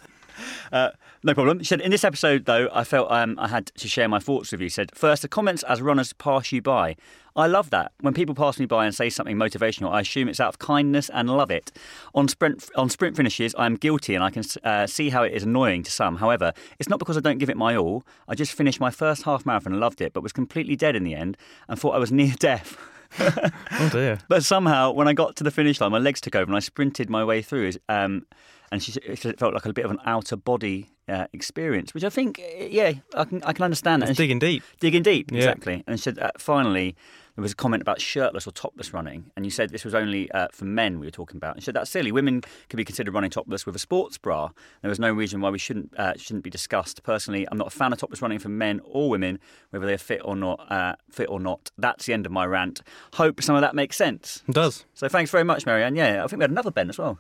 Uh, 0.72 0.90
no 1.24 1.34
problem. 1.34 1.60
She 1.60 1.66
said, 1.66 1.82
in 1.82 1.92
this 1.92 2.04
episode, 2.04 2.46
though, 2.46 2.70
I 2.74 2.84
felt 2.84 3.12
um, 3.12 3.38
I 3.40 3.48
had 3.48 3.68
to 3.68 3.88
share 3.88 4.08
my 4.08 4.20
thoughts 4.20 4.52
with 4.52 4.62
you. 4.62 4.70
She 4.70 4.74
said, 4.74 4.96
first, 4.96 5.22
the 5.22 5.28
comments 5.28 5.64
as 5.64 5.82
runners 5.82 6.14
pass 6.14 6.52
you 6.52 6.62
by. 6.62 6.96
I 7.36 7.48
love 7.48 7.72
that. 7.72 7.94
When 8.02 8.14
people 8.14 8.36
pass 8.36 8.60
me 8.60 8.66
by 8.66 8.86
and 8.86 8.94
say 8.94 9.10
something 9.10 9.36
motivational, 9.38 9.92
I 9.92 10.02
assume 10.02 10.28
it's 10.28 10.40
out 10.40 10.50
of 10.50 10.60
kindness 10.60 11.10
and 11.10 11.30
love 11.30 11.50
it. 11.50 11.72
On 12.14 12.28
sprint, 12.28 12.70
on 12.76 12.90
sprint 12.90 13.16
finishes, 13.16 13.56
I 13.56 13.66
am 13.66 13.76
guilty 13.76 14.14
and 14.14 14.24
I 14.24 14.30
can 14.30 14.44
uh, 14.64 14.86
see 14.86 15.10
how 15.10 15.24
it 15.24 15.34
is 15.34 15.44
annoying 15.44 15.84
to 15.84 15.92
some. 15.92 16.18
However, 16.18 16.54
it's 16.78 16.90
not 16.90 17.00
because 17.00 17.18
I 17.18 17.22
don't 17.22 17.40
give 17.40 17.50
it 17.50 17.58
my 17.58 17.76
all. 17.76 18.04
I 18.28 18.36
just 18.36 18.54
finished 18.54 18.80
my 18.80 18.92
first 18.92 19.24
half 19.24 19.46
marathon 19.46 19.74
and 19.74 19.80
loved 19.80 20.02
it, 20.02 20.14
but 20.14 20.22
was 20.22 20.32
completely 20.32 20.76
dead 20.76 20.96
in 20.96 21.04
the 21.04 21.16
end 21.16 21.38
and 21.68 21.80
thought 21.80 21.96
I 21.96 22.00
was 22.00 22.12
near 22.12 22.34
death. 22.38 22.78
Oh 23.20 23.90
dear. 23.92 24.20
But 24.28 24.44
somehow, 24.44 24.92
when 24.92 25.08
I 25.08 25.14
got 25.14 25.36
to 25.38 25.44
the 25.44 25.52
finish 25.52 25.80
line, 25.82 25.92
my 25.92 26.00
legs 26.00 26.22
took 26.22 26.36
over 26.36 26.50
and 26.50 26.56
I 26.56 26.60
sprinted 26.60 27.10
my 27.10 27.24
way 27.24 27.42
through. 27.42 27.72
Um, 27.90 28.26
and 28.74 28.82
she 28.84 28.92
said 28.92 29.04
it 29.32 29.40
felt 29.40 29.54
like 29.54 29.66
a 29.66 29.72
bit 29.74 29.86
of 29.86 29.92
an 29.92 30.00
outer 30.06 30.36
body 30.36 30.90
uh, 31.08 31.28
experience, 31.32 31.94
which 31.94 32.04
I 32.04 32.10
think, 32.10 32.42
yeah, 32.80 32.94
I 33.16 33.24
can 33.26 33.42
I 33.44 33.54
can 33.54 33.64
understand 33.66 34.02
that. 34.02 34.10
It's 34.10 34.18
she- 34.18 34.24
digging 34.24 34.40
deep. 34.40 34.64
digging 34.80 35.04
deep, 35.04 35.32
Yeah. 35.32 35.38
exactly. 35.40 35.84
And 35.88 36.00
she 36.00 36.04
said 36.04 36.18
uh, 36.20 36.32
finally 36.38 36.96
there 37.36 37.42
was 37.42 37.52
a 37.54 37.56
comment 37.56 37.82
about 37.82 38.00
shirtless 38.00 38.46
or 38.46 38.52
topless 38.52 38.94
running, 38.94 39.32
and 39.36 39.46
you 39.46 39.52
said 39.52 39.72
this 39.72 39.84
was 39.84 39.96
only 39.96 40.30
uh, 40.32 40.48
for 40.52 40.66
men 40.66 41.00
we 41.00 41.08
were 41.08 41.12
talking 41.12 41.38
about. 41.38 41.56
And 41.56 41.64
she 41.64 41.66
said 41.66 41.76
that's 41.76 41.90
silly. 41.90 42.12
Women 42.12 42.42
can 42.70 42.78
be 42.78 42.86
considered 42.86 43.14
running 43.14 43.32
topless 43.32 43.66
with 43.66 43.76
a 43.76 43.80
sports 43.80 44.18
bra. 44.18 44.50
There 44.82 44.90
was 44.90 45.00
no 45.00 45.12
reason 45.12 45.42
why 45.42 45.50
we 45.50 45.58
shouldn't 45.58 45.98
uh, 45.98 46.14
shouldn't 46.16 46.44
be 46.44 46.50
discussed. 46.50 47.02
Personally, 47.04 47.48
I'm 47.52 47.58
not 47.58 47.68
a 47.68 47.72
fan 47.72 47.92
of 47.92 48.00
topless 48.00 48.22
running 48.22 48.40
for 48.40 48.50
men 48.50 48.82
or 48.84 49.10
women, 49.10 49.40
whether 49.72 49.86
they're 49.86 49.98
fit 49.98 50.22
or 50.24 50.36
not. 50.36 50.72
Uh, 50.72 50.96
fit 51.10 51.30
or 51.30 51.40
not. 51.40 51.72
That's 51.78 52.06
the 52.06 52.14
end 52.14 52.26
of 52.26 52.32
my 52.32 52.46
rant. 52.46 52.82
Hope 53.14 53.42
some 53.42 53.56
of 53.56 53.62
that 53.62 53.76
makes 53.76 53.96
sense. 53.96 54.44
It 54.48 54.54
does. 54.54 54.86
So 54.94 55.08
thanks 55.08 55.32
very 55.32 55.44
much, 55.44 55.66
Marianne. 55.66 55.96
Yeah, 55.96 56.24
I 56.24 56.28
think 56.28 56.40
we 56.40 56.44
had 56.44 56.52
another 56.52 56.72
Ben 56.72 56.90
as 56.90 56.98
well. 56.98 57.20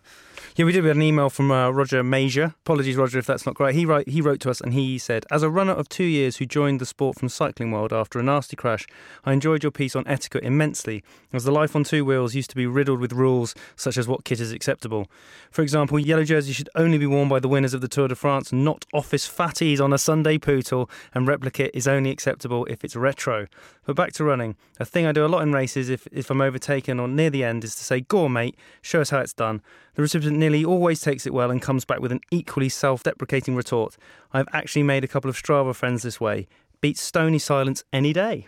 Yeah, 0.55 0.65
we 0.65 0.71
did. 0.71 0.83
We 0.83 0.89
had 0.89 0.97
an 0.97 1.03
email 1.03 1.29
from 1.29 1.51
uh, 1.51 1.71
Roger 1.71 2.03
Major. 2.03 2.53
Apologies, 2.65 2.95
Roger, 2.95 3.17
if 3.17 3.25
that's 3.25 3.45
not 3.45 3.55
great. 3.55 3.73
He 3.73 3.85
write, 3.85 4.07
he 4.07 4.21
wrote 4.21 4.39
to 4.41 4.51
us 4.51 4.61
and 4.61 4.73
he 4.73 4.99
said, 4.99 5.25
"As 5.31 5.41
a 5.41 5.49
runner 5.49 5.73
of 5.73 5.89
two 5.89 6.03
years 6.03 6.37
who 6.37 6.45
joined 6.45 6.79
the 6.79 6.85
sport 6.85 7.17
from 7.17 7.29
Cycling 7.29 7.71
World 7.71 7.91
after 7.91 8.19
a 8.19 8.23
nasty 8.23 8.55
crash, 8.55 8.85
I 9.25 9.33
enjoyed 9.33 9.63
your 9.63 9.71
piece 9.71 9.95
on 9.95 10.02
etiquette 10.07 10.43
immensely, 10.43 11.03
as 11.31 11.43
the 11.43 11.51
life 11.51 11.75
on 11.75 11.83
two 11.83 12.05
wheels 12.05 12.35
used 12.35 12.49
to 12.49 12.55
be 12.55 12.67
riddled 12.67 12.99
with 12.99 13.13
rules 13.13 13.55
such 13.75 13.97
as 13.97 14.07
what 14.07 14.23
kit 14.23 14.39
is 14.39 14.51
acceptable. 14.51 15.09
For 15.51 15.61
example, 15.61 15.99
yellow 15.99 16.23
jersey 16.23 16.53
should 16.53 16.69
only 16.75 16.97
be 16.97 17.05
worn 17.05 17.29
by 17.29 17.39
the 17.39 17.47
winners 17.47 17.73
of 17.73 17.81
the 17.81 17.87
Tour 17.87 18.07
de 18.07 18.15
France, 18.15 18.51
not 18.51 18.85
office 18.93 19.27
fatties 19.27 19.79
on 19.79 19.93
a 19.93 19.97
Sunday 19.97 20.37
poodle, 20.37 20.89
and 21.13 21.27
replica 21.27 21.75
is 21.75 21.87
only 21.87 22.11
acceptable 22.11 22.65
if 22.65 22.83
it's 22.83 22.95
retro. 22.95 23.47
But 23.85 23.95
back 23.95 24.13
to 24.13 24.23
running. 24.23 24.55
A 24.79 24.85
thing 24.85 25.05
I 25.05 25.11
do 25.11 25.25
a 25.25 25.27
lot 25.27 25.43
in 25.43 25.51
races 25.51 25.89
if, 25.89 26.07
if 26.11 26.29
I'm 26.29 26.41
overtaken 26.41 26.99
or 26.99 27.07
near 27.07 27.29
the 27.29 27.43
end 27.43 27.63
is 27.63 27.75
to 27.75 27.83
say, 27.83 28.01
Gore, 28.01 28.29
mate, 28.29 28.55
show 28.81 29.01
us 29.01 29.09
how 29.09 29.19
it's 29.19 29.33
done. 29.33 29.61
The 29.95 30.01
recipient 30.01 30.37
nearly 30.37 30.65
always 30.65 31.01
takes 31.01 31.27
it 31.27 31.33
well 31.33 31.51
and 31.51 31.61
comes 31.61 31.85
back 31.85 31.99
with 31.99 32.11
an 32.11 32.21
equally 32.31 32.69
self 32.69 33.03
deprecating 33.03 33.55
retort. 33.55 33.97
I've 34.31 34.47
actually 34.53 34.83
made 34.83 35.03
a 35.03 35.07
couple 35.07 35.29
of 35.29 35.35
Strava 35.35 35.75
friends 35.75 36.03
this 36.03 36.19
way. 36.19 36.47
Beats 36.81 37.01
stony 37.01 37.39
silence 37.39 37.83
any 37.93 38.11
day. 38.11 38.47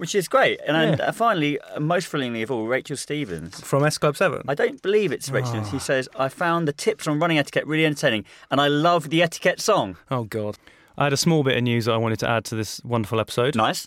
Which 0.00 0.14
is 0.14 0.28
great. 0.28 0.58
And, 0.66 0.98
Yeah. 0.98 1.04
uh, 1.08 1.12
finally, 1.12 1.58
most 1.78 2.08
thrillingly 2.08 2.40
of 2.40 2.50
all, 2.50 2.66
Rachel 2.66 2.96
Stevens. 2.96 3.60
From 3.60 3.84
S 3.84 3.98
Club 3.98 4.16
7. 4.16 4.42
I 4.48 4.54
don't 4.54 4.80
believe 4.80 5.12
it's 5.12 5.28
Rachel. 5.28 5.50
Ah. 5.50 5.62
Stevens. 5.62 5.70
She 5.70 5.78
says, 5.78 6.08
I 6.18 6.30
found 6.30 6.66
the 6.66 6.72
tips 6.72 7.06
on 7.06 7.18
running 7.18 7.36
etiquette 7.38 7.66
really 7.66 7.84
entertaining, 7.84 8.24
and 8.50 8.62
I 8.62 8.68
love 8.68 9.10
the 9.10 9.22
etiquette 9.22 9.60
song. 9.60 9.98
Oh, 10.10 10.24
God. 10.24 10.56
I 10.96 11.04
had 11.04 11.12
a 11.12 11.18
small 11.18 11.42
bit 11.44 11.56
of 11.58 11.62
news 11.64 11.84
that 11.84 11.92
I 11.92 11.98
wanted 11.98 12.18
to 12.20 12.28
add 12.30 12.46
to 12.46 12.54
this 12.54 12.80
wonderful 12.82 13.20
episode. 13.20 13.54
Nice. 13.54 13.86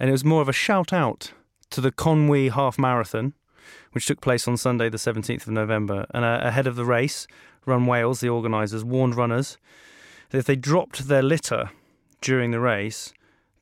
And 0.00 0.08
it 0.08 0.12
was 0.12 0.24
more 0.24 0.42
of 0.42 0.48
a 0.48 0.52
shout 0.52 0.92
out 0.92 1.32
to 1.70 1.80
the 1.80 1.92
Conwy 1.92 2.50
Half 2.50 2.76
Marathon, 2.76 3.32
which 3.92 4.06
took 4.06 4.20
place 4.20 4.48
on 4.48 4.56
Sunday, 4.56 4.88
the 4.88 4.96
17th 4.98 5.42
of 5.42 5.52
November. 5.52 6.06
And 6.12 6.24
uh, 6.24 6.40
ahead 6.42 6.66
of 6.66 6.74
the 6.74 6.84
race, 6.84 7.28
Run 7.66 7.86
Wales, 7.86 8.18
the 8.18 8.28
organisers, 8.28 8.84
warned 8.84 9.14
runners 9.14 9.58
that 10.30 10.38
if 10.38 10.44
they 10.44 10.56
dropped 10.56 11.06
their 11.06 11.22
litter 11.22 11.70
during 12.20 12.50
the 12.50 12.58
race, 12.58 13.12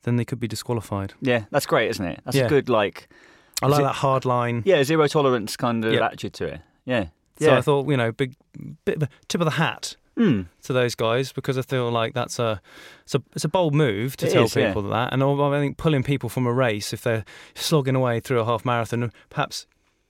then 0.03 0.15
they 0.15 0.25
could 0.25 0.39
be 0.39 0.47
disqualified. 0.47 1.13
Yeah, 1.21 1.45
that's 1.51 1.65
great, 1.65 1.89
isn't 1.91 2.05
it? 2.05 2.21
That's 2.25 2.37
Yeah. 2.37 2.45
a 2.45 2.49
good, 2.49 2.69
like, 2.69 3.07
I 3.61 3.67
like 3.67 3.79
it- 3.79 3.83
that 3.83 3.95
hard 3.95 4.25
line. 4.25 4.63
yeah, 4.65 4.83
zero 4.83 5.07
tolerance 5.07 5.55
kind 5.57 5.83
of 5.85 5.93
Yeah. 5.93 6.05
attitude 6.05 6.33
to 6.33 6.45
it. 6.45 6.61
Yeah. 6.85 7.05
So 7.39 7.47
yeah. 7.51 7.57
I 7.57 7.61
thought, 7.61 7.87
you 7.89 7.97
know, 7.97 8.11
big 8.11 8.35
bit 8.85 8.97
of 8.97 9.03
a 9.03 9.09
tip 9.27 9.41
of 9.41 9.45
the 9.45 9.51
hat 9.51 9.95
Hmm. 10.17 10.41
to 10.63 10.73
those 10.73 10.93
guys 10.93 11.31
because 11.31 11.57
I 11.57 11.61
feel 11.61 11.89
like 11.89 12.13
that's 12.13 12.37
a 12.37 12.61
it's 13.03 13.15
a, 13.15 13.23
it's 13.33 13.45
a 13.45 13.49
bold 13.49 13.73
move 13.73 14.17
to 14.17 14.27
It 14.27 14.33
tell 14.33 14.43
is, 14.43 14.55
yeah. 14.55 14.67
people 14.67 14.83
that, 14.89 15.13
and 15.13 15.23
I 15.23 15.59
think 15.59 15.77
pulling 15.77 16.03
people 16.03 16.27
from 16.29 16.45
a 16.45 16.53
race 16.53 16.91
if 16.93 17.01
they're 17.01 17.23
slogging 17.55 17.95
away 17.95 18.19
through 18.19 18.39
a 18.41 18.45
half 18.45 18.65
marathon, 18.65 19.11
perhaps 19.29 19.65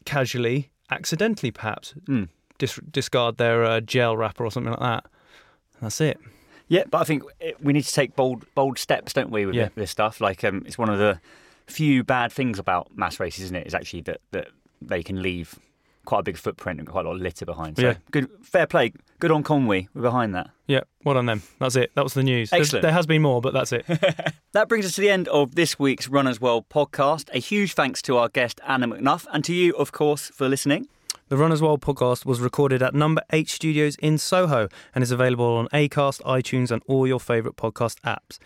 casually, 0.05 0.71
accidentally, 0.89 1.51
perhaps 1.51 1.93
Hmm. 2.07 2.23
dis- 2.57 2.79
discard 2.91 3.37
their 3.37 3.63
uh, 3.63 3.79
gel 3.79 4.17
wrapper 4.17 4.43
or 4.45 4.51
something 4.51 4.71
like 4.71 4.79
that. 4.79 5.05
That's 5.81 6.01
it. 6.01 6.19
Yeah, 6.71 6.83
but 6.89 6.99
I 6.99 7.03
think 7.03 7.23
it, 7.41 7.61
we 7.61 7.73
need 7.73 7.83
to 7.83 7.93
take 7.93 8.15
bold, 8.15 8.45
bold 8.55 8.79
steps, 8.79 9.11
don't 9.11 9.29
we, 9.29 9.45
with 9.45 9.55
Yeah. 9.55 9.69
this 9.75 9.91
stuff? 9.91 10.21
Like, 10.21 10.43
um, 10.45 10.63
it's 10.65 10.77
one 10.77 10.89
of 10.89 10.97
the 10.99 11.19
few 11.67 12.03
bad 12.03 12.31
things 12.31 12.59
about 12.59 12.95
mass 12.97 13.19
races, 13.19 13.43
isn't 13.45 13.55
it? 13.57 13.67
Is 13.67 13.73
actually 13.75 14.01
that, 14.03 14.21
that 14.31 14.47
they 14.81 15.03
can 15.03 15.21
leave 15.21 15.59
quite 16.05 16.19
a 16.19 16.23
big 16.23 16.37
footprint 16.37 16.79
and 16.79 16.87
quite 16.87 17.05
a 17.05 17.09
lot 17.09 17.15
of 17.15 17.21
litter 17.21 17.45
behind. 17.45 17.75
So 17.77 17.83
Yeah. 17.83 17.93
good, 18.11 18.29
fair 18.41 18.65
play. 18.67 18.93
Good 19.19 19.31
on 19.31 19.43
Conwy. 19.43 19.89
We're 19.93 20.01
behind 20.01 20.33
that. 20.33 20.49
Yeah, 20.65 20.79
well 21.03 21.15
done 21.15 21.25
them. 21.25 21.43
That's 21.59 21.75
it. 21.75 21.91
That 21.95 22.03
was 22.03 22.13
the 22.13 22.23
news. 22.23 22.49
There's- 22.49 22.67
Excellent. 22.67 22.83
There 22.83 22.93
has 22.93 23.05
been 23.05 23.21
more, 23.21 23.41
but 23.41 23.53
that's 23.53 23.71
it. 23.73 23.85
That 24.53 24.67
brings 24.67 24.85
us 24.85 24.95
to 24.95 25.01
the 25.01 25.09
end 25.09 25.27
of 25.29 25.55
this 25.55 25.77
week's 25.79 26.07
Runners 26.09 26.41
World 26.41 26.67
podcast. 26.69 27.29
A 27.33 27.39
huge 27.39 27.73
thanks 27.73 28.01
to 28.03 28.17
our 28.17 28.27
guest, 28.27 28.59
Anna 28.67 28.87
McNuff, 28.87 29.25
and 29.31 29.43
to 29.45 29.53
you, 29.53 29.73
of 29.77 29.91
course, 29.93 30.29
for 30.33 30.49
listening. 30.49 30.87
The 31.31 31.37
Runners 31.37 31.61
World 31.61 31.79
podcast 31.79 32.25
was 32.25 32.41
recorded 32.41 32.83
at 32.83 32.93
Number 32.93 33.21
8 33.31 33.47
Studios 33.47 33.95
in 34.01 34.17
Soho 34.17 34.67
and 34.93 35.01
is 35.01 35.11
available 35.11 35.45
on 35.45 35.69
Acast, 35.69 36.21
iTunes, 36.23 36.71
and 36.71 36.83
all 36.87 37.07
your 37.07 37.21
favourite 37.21 37.55
podcast 37.55 38.01
apps. 38.01 38.37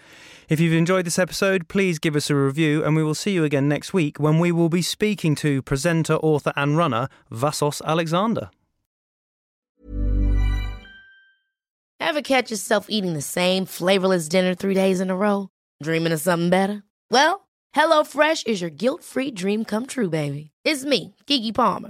If 0.49 0.59
you've 0.59 0.75
enjoyed 0.75 1.07
this 1.07 1.17
episode, 1.17 1.67
please 1.67 1.97
give 1.97 2.15
us 2.15 2.29
a 2.29 2.35
review, 2.35 2.83
and 2.83 2.95
we 2.95 3.01
will 3.01 3.15
see 3.15 3.31
you 3.31 3.43
again 3.43 3.67
next 3.67 3.91
week 3.91 4.19
when 4.19 4.37
we 4.37 4.51
will 4.51 4.69
be 4.69 4.83
speaking 4.83 5.33
to 5.37 5.63
presenter, 5.63 6.17
author, 6.17 6.53
and 6.55 6.77
runner 6.77 7.07
Vassos 7.31 7.81
Alexander. 7.83 8.51
Ever 11.99 12.21
catch 12.21 12.51
yourself 12.51 12.85
eating 12.87 13.13
the 13.13 13.21
same 13.23 13.65
flavorless 13.65 14.29
dinner 14.29 14.53
three 14.53 14.75
days 14.75 14.99
in 14.99 15.09
a 15.09 15.15
row? 15.15 15.49
Dreaming 15.81 16.13
of 16.13 16.21
something 16.21 16.51
better? 16.51 16.83
Well, 17.09 17.47
HelloFresh 17.75 18.45
is 18.45 18.61
your 18.61 18.69
guilt 18.69 19.03
free 19.03 19.31
dream 19.31 19.65
come 19.65 19.87
true, 19.87 20.11
baby. 20.11 20.51
It's 20.63 20.85
me, 20.85 21.15
Keke 21.25 21.51
Palmer. 21.51 21.89